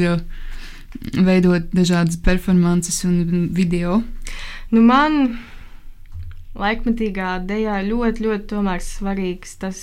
veidot 1.13 1.67
dažādas 1.75 2.19
performances 2.23 3.03
un 3.07 3.47
video? 3.53 4.01
Nu 4.71 4.83
man 4.87 5.37
laikmetīgā 6.57 7.37
dejā 7.47 7.81
ļoti, 7.85 8.27
ļoti 8.27 8.77
svarīgs 8.87 9.57
tas 9.61 9.81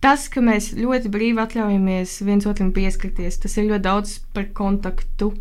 tas, 0.00 0.26
ka 0.32 0.42
mēs 0.44 0.72
ļoti 0.78 1.12
brīvi 1.12 1.42
atļaujamies 1.42 2.18
viens 2.24 2.48
otram 2.48 2.72
pieskarties, 2.76 3.38
tas 3.42 3.56
ir 3.58 3.68
ļoti 3.68 3.84
daudz 3.84 4.16
par 4.34 4.48
kontaktu, 4.56 5.34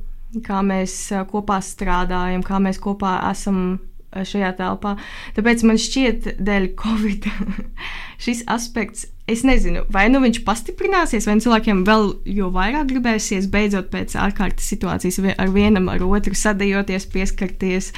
kā 0.46 0.64
mēs 0.66 0.96
kopā 1.32 1.60
strādājam, 1.66 2.44
kā 2.46 2.60
mēs 2.62 2.82
kopā 2.82 3.18
esam 3.32 3.80
šajā 4.10 4.54
telpā. 4.58 4.96
Tāpēc 5.38 5.64
man 5.68 5.80
šķiet, 5.82 6.30
dēļ 6.42 6.68
Covid 6.80 7.28
šis 8.24 8.44
aspekts, 8.50 9.08
es 9.30 9.44
nezinu, 9.46 9.86
vai 9.94 10.08
nu 10.10 10.22
viņš 10.24 10.42
pastiprināsies, 10.48 11.28
vai 11.30 11.38
nu 11.38 11.46
cilvēkiem 11.46 11.84
vēl 11.88 12.10
jo 12.40 12.50
vairāk 12.54 12.90
gribēsies 12.90 13.50
beidzot 13.52 13.92
pēc 13.94 14.18
ārkārtas 14.20 14.70
situācijas 14.74 15.22
ar 15.36 15.54
vienam 15.54 15.92
ar 15.94 16.04
otru 16.06 16.38
sadejoties, 16.38 17.10
pieskarties. 17.14 17.94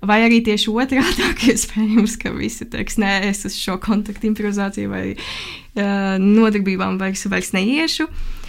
Vai 0.00 0.22
arī 0.24 0.38
tieši 0.40 0.72
otrādi- 0.72 1.26
iespējams, 1.52 2.14
ka 2.22 2.30
visi 2.32 2.64
teiks, 2.70 2.96
nē, 3.02 3.18
es 3.28 3.44
uz 3.44 3.58
šo 3.58 3.76
kontaktu 3.82 4.30
improvizāciju 4.30 4.88
vai 4.88 5.06
uh, 5.12 6.14
nodarbībām 6.22 6.96
vairs, 7.02 7.26
vairs 7.28 7.52
neiešu. 7.52 8.06
Uh, 8.06 8.39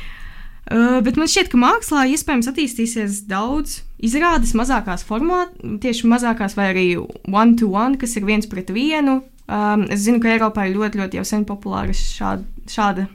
bet 1.03 1.17
man 1.19 1.27
šķiet, 1.27 1.49
ka 1.51 1.59
mākslā 1.59 2.05
iespējams 2.13 2.47
attīstīsies 2.51 3.21
daudz 3.27 3.81
izrādes 3.99 4.53
mazākās 4.55 5.03
formātā, 5.07 5.51
tieši 5.83 6.07
mazākās 6.07 6.55
vai 6.55 6.69
arī 6.71 6.85
one-to-one, 6.97 7.95
-one, 7.95 7.99
kas 7.99 8.15
ir 8.15 8.25
viens 8.25 8.47
pret 8.47 8.71
vienu. 8.71 9.21
Um, 9.51 9.83
es 9.91 10.05
zinu, 10.05 10.21
ka 10.23 10.29
Eiropā 10.31 10.69
ir 10.69 10.77
ļoti, 10.77 11.01
ļoti 11.01 11.19
jau 11.19 11.25
sen 11.27 11.43
populāra 11.45 11.91
šāda, 11.91 12.45
šāda 12.71 13.07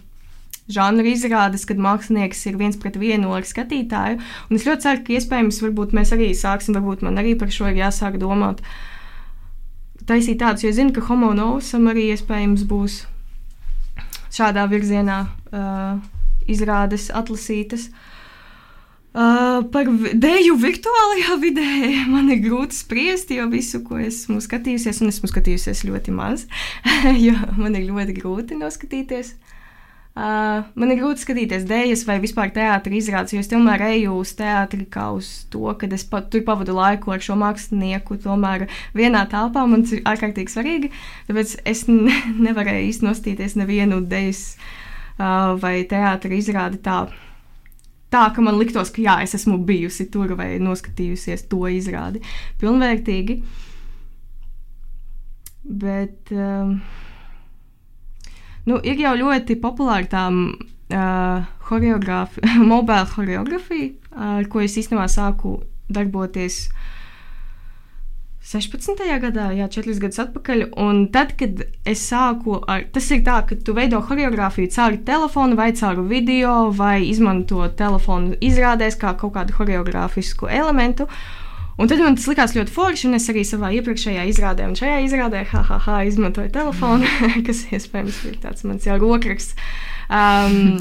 žanra 0.69 1.07
izrādes, 1.09 1.64
kad 1.64 1.79
mākslinieks 1.79 2.42
ir 2.51 2.59
viens 2.61 2.77
pret 2.77 2.99
vienu 2.99 3.33
ar 3.33 3.47
skatītāju. 3.47 4.19
Un 4.51 4.59
es 4.59 4.66
ļoti 4.66 4.83
ceru, 4.83 5.05
ka 5.07 5.16
iespējams 5.16 5.62
mēs 5.97 6.12
arī 6.12 6.33
sāksim, 6.35 6.75
varbūt 6.75 7.07
man 7.07 7.16
arī 7.23 7.38
par 7.38 7.49
šo 7.55 7.71
ir 7.71 7.81
jāsāk 7.81 8.19
domāt. 8.19 8.61
Taisīt 10.07 10.38
tādus, 10.42 10.62
jo 10.62 10.71
es 10.71 10.77
zinu, 10.77 10.92
ka 10.92 11.07
homo 11.09 11.33
novusam 11.35 11.88
arī 11.88 12.11
iespējams 12.12 12.66
būs 12.69 13.07
šādā 14.37 14.66
virzienā 14.71 15.23
uh, 15.25 15.97
izrādes 16.51 17.09
atlasītas. 17.15 17.91
Uh, 19.17 19.63
par 19.73 19.89
dēļu 19.89 20.59
virtuālajā 20.61 21.39
vidē 21.41 21.69
man 22.15 22.29
ir 22.35 22.43
grūti 22.45 22.77
spriest, 22.77 23.31
jo 23.33 23.47
visu, 23.49 23.81
ko 23.87 23.97
esmu 24.03 24.43
skatījusies, 24.45 25.01
un 25.01 25.13
esmu 25.13 25.31
skatījusies 25.33 25.87
ļoti 25.89 26.13
maz, 26.13 26.45
jo 27.27 27.37
man 27.57 27.79
ir 27.79 27.89
ļoti 27.89 28.19
grūti 28.19 28.59
noskatīties. 28.61 29.33
Uh, 30.17 30.63
man 30.81 30.89
ir 30.93 30.97
grūti 30.97 31.21
skatīties 31.27 31.67
dēļas 31.69 32.03
vai 32.09 32.15
vispār 32.23 32.49
teātris 32.53 33.05
izrādes, 33.05 33.35
jo 33.35 33.41
es 33.43 33.51
tomēr 33.51 33.83
eju 33.91 34.15
uz 34.23 34.31
teātri 34.39 34.87
kā 34.89 35.11
uz 35.13 35.29
to, 35.53 35.67
ka 35.77 35.89
es 35.93 36.07
pat 36.09 36.31
tur 36.33 36.41
pavadu 36.47 36.73
laiku 36.73 37.13
ar 37.13 37.21
šo 37.21 37.37
mākslinieku. 37.37 38.17
Tomēr 38.25 38.65
vienā 38.97 39.27
telpā 39.29 39.67
man 39.69 39.85
tas 39.85 39.93
ir 39.93 40.01
ārkārtīgi 40.09 40.55
svarīgi. 40.55 40.91
Tāpēc 41.29 41.59
es 41.69 41.85
ne, 41.93 42.17
nevarēju 42.49 42.89
iznostīties 42.95 43.59
nevienu 43.61 44.01
dēļas 44.09 44.43
vai 45.18 45.76
teātris 45.88 46.44
izrādi 46.44 46.83
tā. 46.85 47.07
Tā 48.12 48.26
ka 48.35 48.42
man 48.44 48.59
liktos, 48.61 48.92
ka 48.94 49.02
jā, 49.02 49.16
es 49.24 49.35
esmu 49.35 49.59
bijusi 49.66 50.07
tur 50.12 50.37
vai 50.38 50.57
noskatījusies 50.62 51.48
to 51.50 51.64
izrādi 51.72 52.22
pilnvērtīgi. 52.61 53.40
Bet. 55.66 56.31
Uh, 56.31 57.02
Nu, 58.66 58.81
ir 58.83 58.98
jau 58.98 59.12
ļoti 59.14 59.55
populāra 59.62 60.09
tā 60.11 60.24
uh, 60.26 61.44
mobila 62.70 63.05
choreogrāfija, 63.12 63.92
ar 64.11 64.48
ko 64.50 64.64
es 64.64 64.74
īstenībā 64.81 65.07
sāku 65.11 65.61
darboties 65.87 66.64
16. 68.47 69.01
gadā, 69.19 69.49
jā, 69.59 69.67
4 69.67 69.97
gadus 70.05 70.21
atpakaļ. 70.23 70.61
Un 70.79 71.09
tad, 71.11 71.33
kad 71.39 71.65
es 71.89 72.05
sāku 72.07 72.61
ar, 72.71 72.85
tas 72.95 73.09
ir 73.11 73.25
tā, 73.27 73.41
ka 73.49 73.59
tu 73.59 73.75
veido 73.75 73.99
choreogrāfiju 74.07 74.71
caur 74.77 74.95
telefonu, 75.09 75.59
vai 75.59 75.73
caur 75.75 75.99
video, 76.07 76.71
vai 76.71 77.01
izmanto 77.09 77.67
telefonu 77.75 78.39
izrādēs 78.39 79.01
kā 79.01 79.17
kaut 79.19 79.35
kādu 79.35 79.57
choreogrāfisku 79.57 80.47
elementu. 80.47 81.09
Un 81.77 81.91
tad 81.91 81.99
man 82.01 82.15
tas 82.17 82.29
likās 82.31 82.55
ļoti 82.55 82.73
forši, 82.73 83.09
un 83.09 83.19
es 83.19 83.27
arī 83.33 83.43
savā 83.45 83.73
iepriekšējā 83.81 84.29
izrādē, 84.31 84.71
un 84.71 84.79
šajā 84.79 85.01
izrādē, 85.09 85.43
ha, 85.51 85.65
ha, 85.67 85.81
ha 85.83 85.97
izmantoju 86.07 86.55
telefonu, 86.55 87.11
kas 87.49 87.67
iespējams 87.67 88.23
ir 88.31 88.39
tāds 88.47 88.63
mans 88.65 88.87
jau 88.87 88.97
rokraksts. 89.03 89.59
Um, 90.07 90.79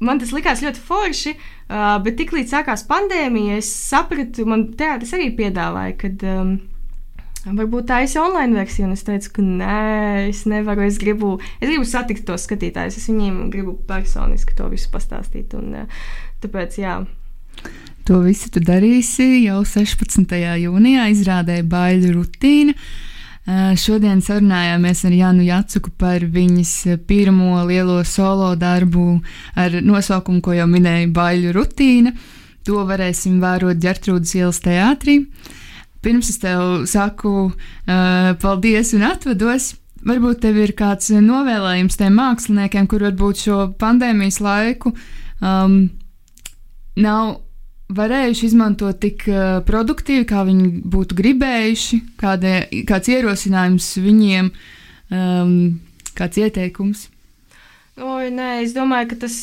man 0.00 0.18
tas 0.18 0.32
likās 0.34 0.64
ļoti 0.64 0.82
forši, 0.88 1.36
uh, 1.36 1.53
bet 1.68 2.18
tiklīdz 2.20 2.52
sākās 2.52 2.84
pandēmija, 2.88 3.58
es 3.62 3.70
sapratu, 3.72 4.46
man 4.48 4.68
teātris 4.78 5.14
arī 5.16 5.30
piedāvāja, 5.38 5.96
kad 6.00 6.24
um, 6.28 6.54
varbūt 7.44 7.88
tā 7.88 8.02
ir 8.04 8.18
online 8.20 8.58
versija, 8.60 8.90
es 8.92 9.04
teicu, 9.06 9.32
ka 9.38 9.44
nē, 9.44 9.80
es 10.28 10.44
nevaru, 10.50 10.84
es 10.88 11.00
gribu, 11.00 11.38
es 11.60 11.68
gribu 11.70 11.88
satikt 11.88 12.26
tos 12.28 12.46
skatītājus, 12.48 13.00
es 13.00 13.08
viņiem 13.10 13.48
gribu 13.52 13.78
personiski 13.88 14.56
to 14.58 14.68
visu 14.72 14.92
pastāstīt, 14.92 15.56
un 15.56 15.84
uh, 15.84 16.04
tāpēc, 16.44 16.78
jā. 16.82 17.00
To 18.04 18.20
visu 18.20 18.50
tu 18.52 18.60
darīsi 18.60 19.46
jau 19.46 19.62
16. 19.64 20.36
jūnijā, 20.60 21.08
izrādē 21.14 21.62
Baiļu 21.64 22.12
rutīna. 22.18 22.74
Šodien 23.44 24.22
sarunājāmies 24.24 25.02
ar 25.04 25.12
Jānu 25.12 25.44
Jacuku 25.44 25.90
par 26.00 26.22
viņas 26.32 26.70
pirmo 27.04 27.58
lielo 27.68 27.98
solo 28.08 28.54
darbu 28.56 29.18
ar 29.60 29.76
nosaukumu, 29.84 30.40
ko 30.40 30.54
jau 30.56 30.64
minēju, 30.70 31.10
Baiļu 31.12 31.52
rutīna. 31.52 32.14
To 32.64 32.86
varēsim 32.88 33.42
vērot 33.42 33.82
Gertrūdas 33.82 34.32
ielas 34.38 34.62
teātrī. 34.64 35.26
Pirms 36.00 36.32
es 36.32 36.40
tev 36.40 36.86
saku 36.88 37.34
uh, 37.50 38.32
paldies 38.40 38.94
un 38.96 39.04
atvados, 39.10 39.74
varbūt 40.08 40.40
tev 40.44 40.62
ir 40.64 40.72
kāds 40.76 41.12
novēlējums 41.12 42.00
tiem 42.00 42.16
māksliniekiem, 42.16 42.88
kur 42.88 43.04
varbūt 43.10 43.44
šo 43.44 43.60
pandēmijas 43.80 44.40
laiku 44.44 44.94
um, 45.44 45.78
nav 46.96 47.43
varējuši 47.92 48.46
izmantot 48.48 49.00
tik 49.02 49.26
uh, 49.28 49.58
produktīvi, 49.66 50.24
kā 50.28 50.44
viņi 50.48 50.70
būtu 50.94 51.18
gribējuši, 51.18 52.00
kāda, 52.20 52.56
kāds 52.88 53.10
ierosinājums 53.12 53.90
viņiem, 54.00 54.50
um, 55.12 55.54
kāds 56.16 56.40
ieteikums? 56.40 57.08
Oi, 58.00 58.30
nē, 58.34 58.64
es 58.64 58.74
domāju, 58.76 59.12
ka 59.14 59.24
tas. 59.26 59.38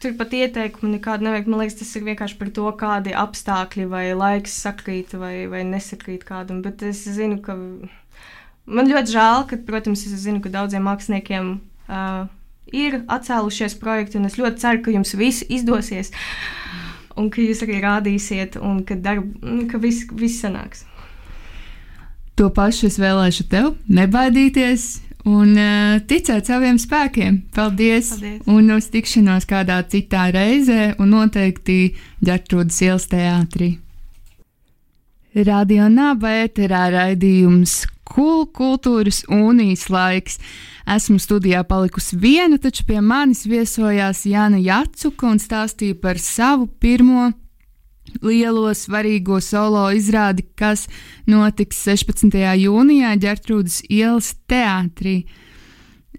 Tur 0.00 0.14
pat 0.16 0.30
ieteikumu 0.32 0.94
nekādu 0.94 1.26
nevajag. 1.26 1.48
Man 1.50 1.60
liekas, 1.60 1.74
tas 1.76 1.90
ir 1.98 2.04
vienkārši 2.06 2.36
par 2.38 2.48
to, 2.56 2.62
kādi 2.78 3.12
apstākļi 3.20 3.84
vai 3.90 4.04
laiks 4.16 4.54
sakrīt 4.62 5.10
vai, 5.18 5.44
vai 5.50 5.60
nesakrīt 5.68 6.22
kādam. 6.24 6.62
Bet 6.64 6.80
es 6.86 7.02
zinu, 7.04 7.36
ka 7.44 7.56
man 8.70 8.88
ļoti 8.88 9.12
žēl, 9.12 9.44
ka, 9.50 9.58
protams, 9.66 10.06
es 10.08 10.22
zinu, 10.22 10.40
ka 10.40 10.52
daudziem 10.54 10.86
māksliniekiem 10.88 11.50
uh, 11.58 12.30
ir 12.72 13.00
atcēlušies 13.10 13.76
projekti, 13.82 14.16
un 14.22 14.30
es 14.30 14.38
ļoti 14.40 14.62
ceru, 14.62 14.82
ka 14.86 14.94
jums 14.94 15.12
viss 15.18 15.44
izdosies. 15.50 16.14
Un 17.20 17.28
ka 17.32 17.42
jūs 17.44 17.60
arī 17.66 17.82
rādīsiet, 17.84 18.56
un 18.64 18.80
ka, 18.88 18.96
darb, 18.96 19.28
ka 19.70 19.80
viss, 19.82 20.08
viss 20.16 20.40
sanāks. 20.40 20.86
To 22.40 22.48
pašu 22.56 22.88
es 22.88 22.96
vēlēšu 22.96 23.44
tev, 23.52 23.74
nebaidīties 23.92 24.86
un 25.28 25.52
uh, 25.52 25.98
ticēt 26.08 26.48
saviem 26.48 26.78
spēkiem. 26.80 27.42
Paldies! 27.52 28.14
Paldies. 28.14 28.40
Un 28.48 28.72
uz 28.72 28.88
tikšanos 28.92 29.44
kādā 29.50 29.82
citā 29.92 30.30
reizē, 30.32 30.94
un 30.96 31.12
noteikti 31.12 31.80
Ģertrūdas 32.24 32.80
ielas 32.86 33.08
teātrī. 33.10 33.74
Radio 35.30 35.84
Naba 35.86 36.26
ēterā 36.42 36.88
raidījums 36.90 37.84
Kul 38.10 38.48
kultūras 38.50 39.20
unijas 39.30 39.84
laiks. 39.86 40.40
Esmu 40.90 41.20
studijā 41.22 41.60
palikusi 41.62 42.18
viena, 42.18 42.58
taču 42.58 42.82
pie 42.88 42.98
manis 42.98 43.44
viesojās 43.46 44.24
Jāna 44.26 44.58
Jacuka 44.58 45.28
un 45.30 45.38
stāstīja 45.38 46.00
par 46.02 46.18
savu 46.18 46.66
pirmo 46.82 47.28
lielo 48.26 48.74
svarīgo 48.74 49.38
solo 49.38 49.84
izrādi, 49.94 50.48
kas 50.58 50.88
notiks 51.30 51.78
16. 51.86 52.34
jūnijā 52.64 53.14
Ģertrūdas 53.22 53.84
ielas 53.86 54.32
teātrī. 54.50 55.20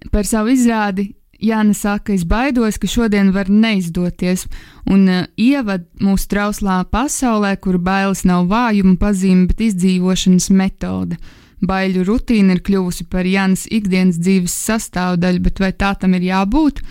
Par 0.07 0.23
savu 0.23 0.55
izrādi 0.55 1.09
Jāna 1.41 1.73
saka, 1.73 2.13
es 2.13 2.21
baidos, 2.29 2.77
ka 2.77 2.85
šodien 2.85 3.31
var 3.33 3.49
neizdoties, 3.49 4.45
un 4.85 5.07
uh, 5.09 5.23
ievad 5.41 5.87
mūsu 6.01 6.27
trauslā 6.29 6.83
pasaulē, 6.85 7.55
kur 7.57 7.79
bailes 7.81 8.21
nav 8.29 8.45
vājuma 8.51 8.97
pazīme, 9.01 9.47
bet 9.49 9.63
izdzīvošanas 9.71 10.51
metode. 10.53 11.17
Baiļu 11.65 12.03
rutīna 12.05 12.55
ir 12.55 12.61
kļuvusi 12.65 13.05
par 13.09 13.25
Jānas 13.25 13.67
ikdienas 13.69 14.17
dzīves 14.21 14.53
sastāvdaļu, 14.67 15.41
bet 15.45 15.61
vai 15.61 15.71
tā 15.73 15.93
tam 15.97 16.13
ir 16.17 16.29
jābūt? 16.29 16.81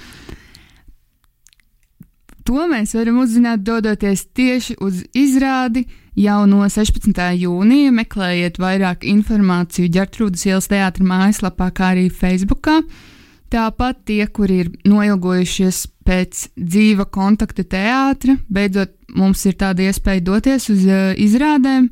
To 2.46 2.66
mēs 2.70 2.94
varam 2.96 3.20
uzzināt, 3.22 3.62
dodoties 3.66 4.24
tieši 4.34 4.78
uz 4.82 5.02
izrādi 5.14 5.84
jau 6.18 6.40
no 6.50 6.64
16. 6.66 7.18
jūnija. 7.38 7.94
Meklējiet 7.94 8.58
vairāk 8.62 9.06
informāciju 9.06 9.90
Gertrūdas 9.94 10.46
ielas 10.48 10.70
teātra 10.70 11.06
mājaslapā, 11.06 11.70
kā 11.74 11.92
arī 11.94 12.08
Facebookā. 12.10 12.80
Tāpat 13.50 14.04
tie, 14.06 14.22
kuri 14.30 14.60
ir 14.62 14.68
noilgojušies 14.86 15.82
pēc 16.06 16.44
dzīva 16.54 17.08
kontakta 17.10 17.64
teātra, 17.66 18.36
beidzot 18.46 18.94
mums 19.18 19.42
ir 19.50 19.56
tāda 19.58 19.88
iespēja 19.88 20.22
doties 20.22 20.68
uz 20.70 20.84
uh, 20.86 21.10
izrādēm, 21.18 21.88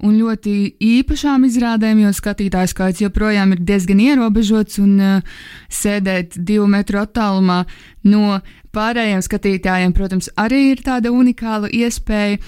un 0.00 0.16
ļoti 0.16 0.54
īpašām 0.82 1.44
izrādēm, 1.46 2.00
jo 2.02 2.10
skatītāju 2.16 2.72
skaits 2.72 3.04
joprojām 3.04 3.54
ir 3.54 3.62
diezgan 3.68 4.00
ierobežots, 4.02 4.80
un 4.82 4.96
uh, 4.98 5.36
sēdēt 5.70 6.34
divu 6.34 6.66
metru 6.70 7.02
attālumā 7.04 7.62
no 8.10 8.40
pārējiem 8.74 9.22
skatītājiem, 9.22 9.94
protams, 9.94 10.30
arī 10.38 10.72
ir 10.72 10.82
tāda 10.86 11.14
unikāla 11.14 11.70
iespēja. 11.70 12.42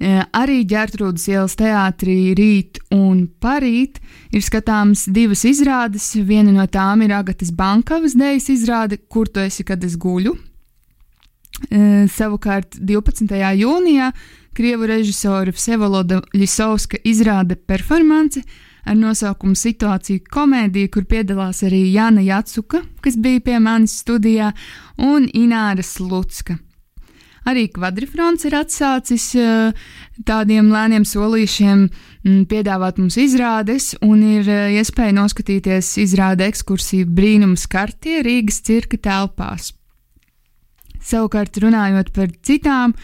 Arī 0.00 0.64
ģērtrūdas 0.66 1.28
ielas 1.30 1.54
teātrī 1.56 2.34
rīt 2.34 2.80
un 2.92 3.28
parīt 3.40 4.00
ir 4.34 4.42
skatāmas 4.42 5.04
divas 5.06 5.44
izrādes. 5.46 6.08
Viena 6.26 6.50
no 6.52 6.66
tām 6.66 7.04
ir 7.06 7.14
Agatas 7.14 7.52
Bankavas 7.54 8.16
dēļas 8.18 8.50
izrāde, 8.50 8.98
kur 9.08 9.30
tu 9.30 9.40
esi, 9.44 9.64
kad 9.64 9.84
es 9.86 9.94
guļu. 9.96 10.34
Savukārt 12.10 12.80
12. 12.82 13.30
jūnijā 13.60 14.10
Krievu 14.54 14.86
režisora 14.90 15.54
Vsevoloda 15.54 16.20
Ļisovska 16.34 16.98
izrāde 17.06 17.56
performance 17.56 18.42
ar 18.84 18.98
nosaukumu 18.98 19.56
Situācija 19.56 20.26
komēdija, 20.30 20.90
kur 20.92 21.06
piedalās 21.08 21.62
arī 21.66 21.86
Jana 21.94 22.22
Jacuka, 22.22 22.82
kas 23.00 23.16
bija 23.16 23.40
pie 23.46 23.58
manis 23.62 23.96
studijā, 24.02 24.52
un 24.98 25.30
Ināra 25.32 25.82
Slutska. 25.82 26.58
Arī 27.44 27.66
kvadrifrons 27.68 28.46
ir 28.48 28.54
atsācis 28.56 29.26
tādiem 30.24 30.70
lēniem 30.72 31.04
solīšiem 31.04 31.82
piedāvāt 32.48 33.00
mums 33.02 33.18
izrādes, 33.20 33.90
un 34.00 34.22
ir 34.24 34.48
iespēja 34.80 35.12
noskatīties 35.18 35.90
izrāde 36.00 36.46
ekskursiju 36.48 37.10
brīnums 37.12 37.66
kartie 37.68 38.22
Rīgas 38.24 38.62
cirka 38.64 38.96
telpās. 38.96 39.74
Savukārt 41.04 41.60
runājot 41.60 42.14
par 42.16 42.32
citām 42.40 42.94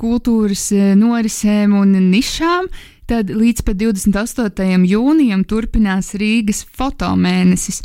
kultūras 0.00 0.72
norisēm 0.98 1.76
un 1.78 1.94
nišām, 2.10 2.66
tad 3.06 3.30
līdz 3.30 3.62
pat 3.62 3.78
28. 3.78 4.88
jūnijam 4.90 5.46
turpinās 5.46 6.16
Rīgas 6.18 6.64
fotomēnesis. 6.66 7.84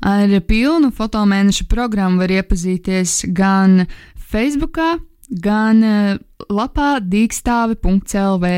Ar 0.00 0.32
pilnu 0.48 0.88
fotomēneša 0.96 1.68
programmu 1.68 2.22
var 2.22 2.32
iepazīties 2.32 3.26
gan 3.36 3.82
Facebookā, 4.30 4.94
gan 5.30 5.84
uh, 5.84 6.18
lapā 6.50 6.98
dīkstāve.lv. 7.04 8.50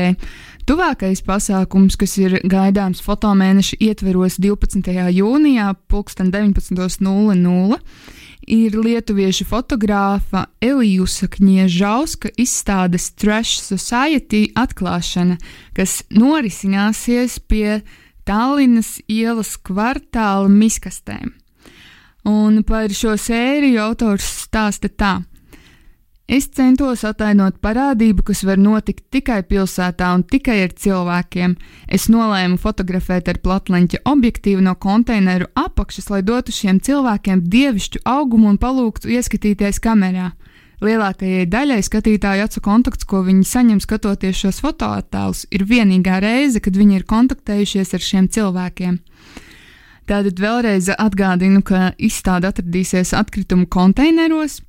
Tuvākais 0.63 1.19
pasākums, 1.27 1.97
kas 1.99 2.17
ir 2.21 2.37
gaidāms 2.47 3.03
fotomēneša 3.03 3.77
ietveros 3.83 4.39
12. 4.39 4.93
jūnijā, 5.11 5.73
19.00, 5.91 7.79
ir 8.47 8.77
lietuviešu 8.79 9.47
fotogrāfa 9.47 10.45
Elijusa 10.63 11.27
Kniežauska 11.31 12.31
izstādes 12.39 13.11
Trash 13.19 13.59
Society 13.63 14.47
atklāšana, 14.55 15.37
kas 15.75 16.01
norisināsies 16.11 17.39
pie 17.47 17.81
Tallinas 18.23 19.01
ielas 19.11 19.57
kvartāla 19.59 20.47
miskastēm. 20.47 21.33
Un 22.23 22.61
par 22.63 22.91
šo 22.95 23.17
sēriju 23.19 23.81
autors 23.83 24.27
stāsta 24.45 24.87
tā. 24.87 25.17
Es 26.23 26.45
centos 26.55 27.01
atainot 27.03 27.57
parādību, 27.59 28.23
kas 28.23 28.45
var 28.47 28.57
notikt 28.57 29.03
tikai 29.11 29.41
pilsētā 29.43 30.13
un 30.15 30.21
tikai 30.23 30.61
ar 30.63 30.71
cilvēkiem. 30.71 31.57
Es 31.91 32.07
nolēmu 32.07 32.55
fotografēt 32.63 33.27
ar 33.27 33.41
platleņķa 33.43 33.99
objektīvu 34.07 34.63
no 34.63 34.75
konteineru 34.79 35.49
apakšas, 35.59 36.07
lai 36.13 36.21
dotu 36.23 36.55
šiem 36.55 36.79
cilvēkiem 36.79 37.43
dievišķu 37.43 38.05
augumu 38.07 38.53
un 38.53 38.57
palūgtu 38.61 39.11
ieskatīties 39.11 39.83
kamerā. 39.83 40.31
Lielākajai 40.83 41.43
daļai 41.47 41.83
skatītāju 41.83 42.47
acu 42.47 42.63
kontakts, 42.63 43.07
ko 43.07 43.21
viņi 43.27 43.43
saņem 43.47 43.83
skatoties 43.83 44.39
šos 44.39 44.63
fotoattēlus, 44.63 45.45
ir 45.51 45.67
vienīgā 45.67 46.17
reize, 46.23 46.63
kad 46.63 46.75
viņi 46.75 47.01
ir 47.01 47.07
kontaktējušies 47.07 47.93
ar 47.95 48.03
šiem 48.03 48.27
cilvēkiem. 48.31 48.99
Tātad 50.07 50.39
vēlreiz 50.39 50.89
atgādinu, 50.95 51.61
ka 51.63 51.93
izstāde 51.95 52.49
atradīsies 52.51 53.13
atkritumu 53.15 53.67
konteineros, 53.71 54.59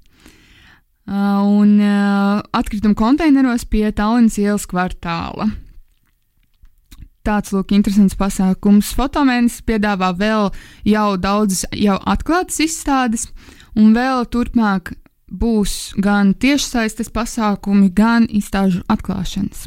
un 1.06 1.76
atkritumu 2.52 2.96
konteineros 2.96 3.66
pie 3.68 3.90
Tallinas 3.92 4.38
ielas 4.40 4.64
kvartāla. 4.70 5.50
Tāds, 7.24 7.54
lūk, 7.56 7.72
interesants 7.72 8.16
pasākums. 8.20 8.90
Fotomēnesis 8.92 9.62
piedāvā 9.64 10.10
vēl 10.16 10.50
jau 10.84 11.06
daudzas 11.16 11.64
jau 11.72 11.96
atklātas 12.04 12.60
izstādes, 12.60 13.30
un 13.76 13.94
vēl 13.96 14.26
turpmāk 14.28 14.92
būs 15.32 15.94
gan 15.96 16.34
tiešsaistes 16.36 17.08
pasākumi, 17.14 17.88
gan 17.96 18.28
izstāžu 18.28 18.84
atklāšanas. 18.92 19.64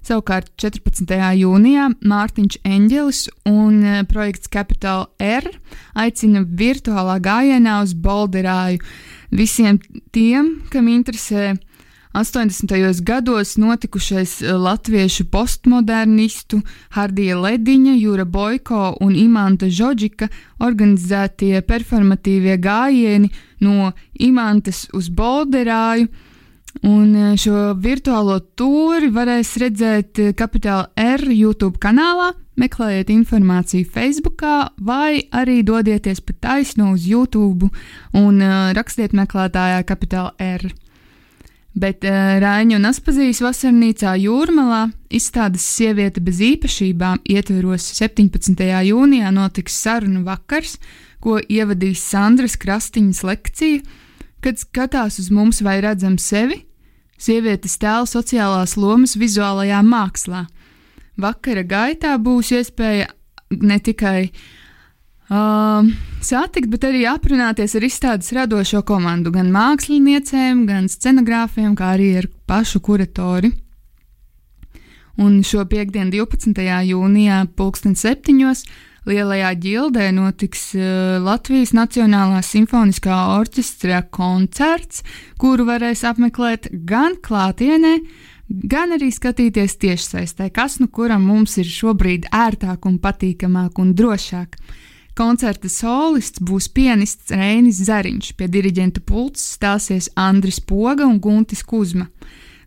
Savukārt 0.00 0.50
14. 0.60 1.14
jūnijā 1.40 1.90
Mārtiņš 2.00 2.60
Enģelis 2.64 3.26
un 3.48 3.82
projekts 4.08 4.48
Capital 4.52 5.08
R 5.20 5.46
aicina 5.94 6.44
virtuālā 6.44 7.18
gājienā 7.20 7.82
uz 7.84 7.92
Bolderāju 7.94 8.80
visiem 9.30 9.78
tiem, 10.12 10.60
kam 10.70 10.88
interesē 10.88 11.54
80. 12.12 13.02
gados 13.02 13.56
notikušais 13.56 14.42
eh, 14.42 14.52
latviešu 14.52 15.24
postmodernistu 15.30 16.60
Hardija 16.90 17.38
Lediņa, 17.38 17.92
Jūra 17.94 18.24
Boiko 18.24 18.96
un 19.00 19.14
Imanta 19.14 19.68
Žodžika 19.70 20.26
organizētie 20.58 21.62
performatīvie 21.62 22.56
gājieni 22.58 23.30
no 23.62 23.92
Imantas 24.18 24.88
uz 24.92 25.06
Bolderāju. 25.08 26.08
Un 26.86 27.14
eh, 27.18 27.32
šo 27.40 27.72
virtuālo 27.82 28.38
tūri 28.56 29.10
varēs 29.12 29.56
redzēt 29.60 30.20
Kapitāla 30.38 30.86
eh, 30.94 31.16
R 31.16 31.26
YouTube 31.34 31.80
kanālā, 31.82 32.30
meklējiet 32.60 33.10
informāciju 33.12 33.88
Facebook 33.90 34.44
vai 34.86 35.24
arī 35.34 35.60
dodieties 35.66 36.22
pa 36.24 36.36
taisno 36.40 36.92
uz 36.94 37.06
YouTube 37.08 37.70
un 38.16 38.40
uh, 38.40 38.70
rakstiet 38.76 39.16
meklētājā 39.16 39.82
Kapitāla 39.88 40.34
R. 40.38 40.66
Bet 41.80 42.04
uh, 42.04 42.36
Rāņu 42.42 42.76
un 42.76 42.88
Aspazijas 42.90 43.40
vasarnīcā 43.44 44.16
Jūrmalā 44.20 44.88
izstādes 45.12 45.64
Sieviete 45.64 46.22
bez 46.24 46.42
īpašībām 46.44 47.22
ietveros 47.24 47.86
17. 47.96 48.60
jūnijā 48.90 49.32
notiks 49.34 49.78
sarunu 49.80 50.24
vakars, 50.26 50.76
ko 51.20 51.38
ievadīs 51.40 52.04
Sandras 52.12 52.58
Krastiņas 52.60 53.24
lekcija, 53.28 53.82
kad 54.44 54.60
skatās 54.60 55.18
uz 55.22 55.30
mums 55.30 55.60
vai 55.62 55.80
redzam 55.84 56.18
sevi, 56.18 56.62
sievietes 57.20 57.76
tēlu 57.80 58.08
sociālās 58.08 58.78
lomas 58.80 59.18
vizuālajā 59.20 59.82
mākslā– 59.84 60.46
vakara 61.20 61.64
gaitā 61.66 62.16
būs 62.20 62.52
iespēja 62.56 63.08
ne 63.60 63.78
tikai 63.82 64.30
uh, 64.30 65.88
satikt, 66.24 66.70
bet 66.72 66.86
arī 66.88 67.04
aprunāties 67.10 67.76
ar 67.76 67.86
izstādes 67.86 68.32
radošo 68.36 68.82
komandu, 68.86 69.32
gan 69.34 69.50
māksliniecēm, 69.54 70.64
gan 70.68 70.88
scenogrāfiem, 70.90 71.74
kā 71.78 71.94
arī 71.96 72.12
ar 72.22 72.30
pašu 72.50 72.82
kuratori. 72.84 73.52
Un 75.20 75.42
šo 75.44 75.66
piekdienu, 75.68 76.14
12. 76.14 76.62
jūnijā, 76.88 77.42
2007. 77.58 78.38
Lielajā 79.08 79.54
ģildē 79.56 80.10
notiks 80.12 80.74
uh, 80.76 81.16
Latvijas 81.24 81.72
Nacionālā 81.72 82.42
simfoniskā 82.44 83.16
orķestra 83.38 84.02
koncerts, 84.12 85.00
kuru 85.40 85.64
varēs 85.70 86.04
apmeklēt 86.04 86.68
gan 86.84 87.16
klātienē, 87.24 87.94
gan 88.50 88.92
arī 88.98 89.08
skatīties 89.14 89.78
tiešsaistē, 89.80 90.50
kas 90.52 90.76
nu 90.82 90.90
kuram 90.92 91.24
mums 91.30 91.56
ir 91.62 91.70
šobrīd 91.70 92.28
ērtāk 92.28 92.84
un 92.90 93.00
patīkamāk 93.00 93.80
un 93.80 93.94
drošāk. 93.96 94.60
Koncerta 95.16 95.68
solists 95.72 96.40
būs 96.44 96.68
pianists 96.72 97.32
Reinis 97.32 97.80
Zariņš, 97.88 98.34
pie 98.36 98.46
diriģenta 98.52 99.02
pults 99.04 99.42
stāsies 99.56 100.12
Andris 100.16 100.60
Poga 100.60 101.08
un 101.08 101.18
Guntis 101.20 101.64
Kuzma. 101.64 102.06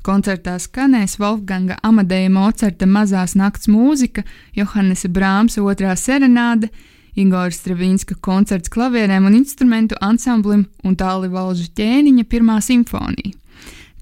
Koncertā 0.03 0.57
skanēs 0.59 1.13
Wolfganga 1.15 1.77
Amadeja 1.87 2.27
Mocerta 2.27 2.83
mazās 2.83 3.37
nakts 3.39 3.69
mūzika, 3.71 4.25
Johannesa 4.51 5.07
Brāmsa 5.07 5.63
otrā 5.63 5.93
serenāde, 5.95 6.67
Igora 7.15 7.53
Stravinska 7.53 8.17
koncerts 8.19 8.71
klavierēm 8.73 9.29
un 9.29 9.37
instrumentu 9.37 9.95
ansamblim 10.03 10.65
un 10.83 10.99
Tāli 10.99 11.31
Valža 11.31 11.69
ķēniņa 11.79 12.27
pirmā 12.27 12.59
simfonija. 12.65 13.31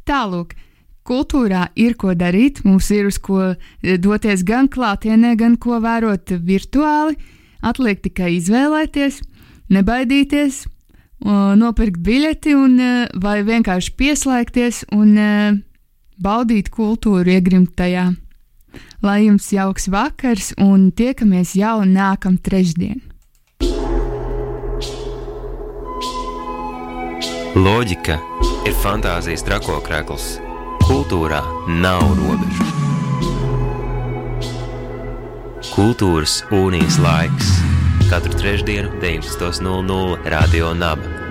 Tālūk, 0.07 0.55
kultūrā 1.05 1.67
ir 1.77 1.93
ko 2.01 2.15
darīt, 2.17 2.63
mums 2.65 2.89
ir 2.95 3.11
uz 3.11 3.21
ko 3.21 3.53
doties 3.83 4.41
gan 4.47 4.71
klātienē, 4.73 5.35
gan 5.37 5.59
ko 5.61 5.77
vērot 5.83 6.33
virtuāli. 6.41 7.17
Atliek 7.61 8.01
tikai 8.01 8.39
izvēlēties, 8.39 9.21
nebaidīties, 9.69 10.63
nopirkt 11.61 12.01
biļeti 12.01 12.55
un, 12.57 12.79
vai 13.21 13.41
vienkārši 13.45 13.99
pieslēgties 14.01 14.87
un 14.97 15.13
baudīt 16.21 16.69
kultūru, 16.73 17.27
iegrimt 17.33 17.73
tajā. 17.77 18.11
Lai 19.03 19.25
jums 19.25 19.49
jauks 19.51 19.89
vakars 19.91 20.53
un 20.61 20.91
tiekamies 20.95 21.55
jau 21.59 21.81
nākamā 21.85 22.39
trešdien! 22.45 23.01
Loģika 27.51 28.15
ir 28.69 28.77
fantāzijas 28.79 29.43
trakokrekls. 29.43 30.37
Kultūrā 30.85 31.41
nav 31.81 32.05
robežu. 32.15 32.69
Kultūras 35.71 36.41
unijas 36.55 36.97
laiks 36.99 37.51
katru 38.11 38.33
trešdienu, 38.35 38.89
19.00 38.99 40.17
Radio 40.25 40.73
Naba. 40.73 41.20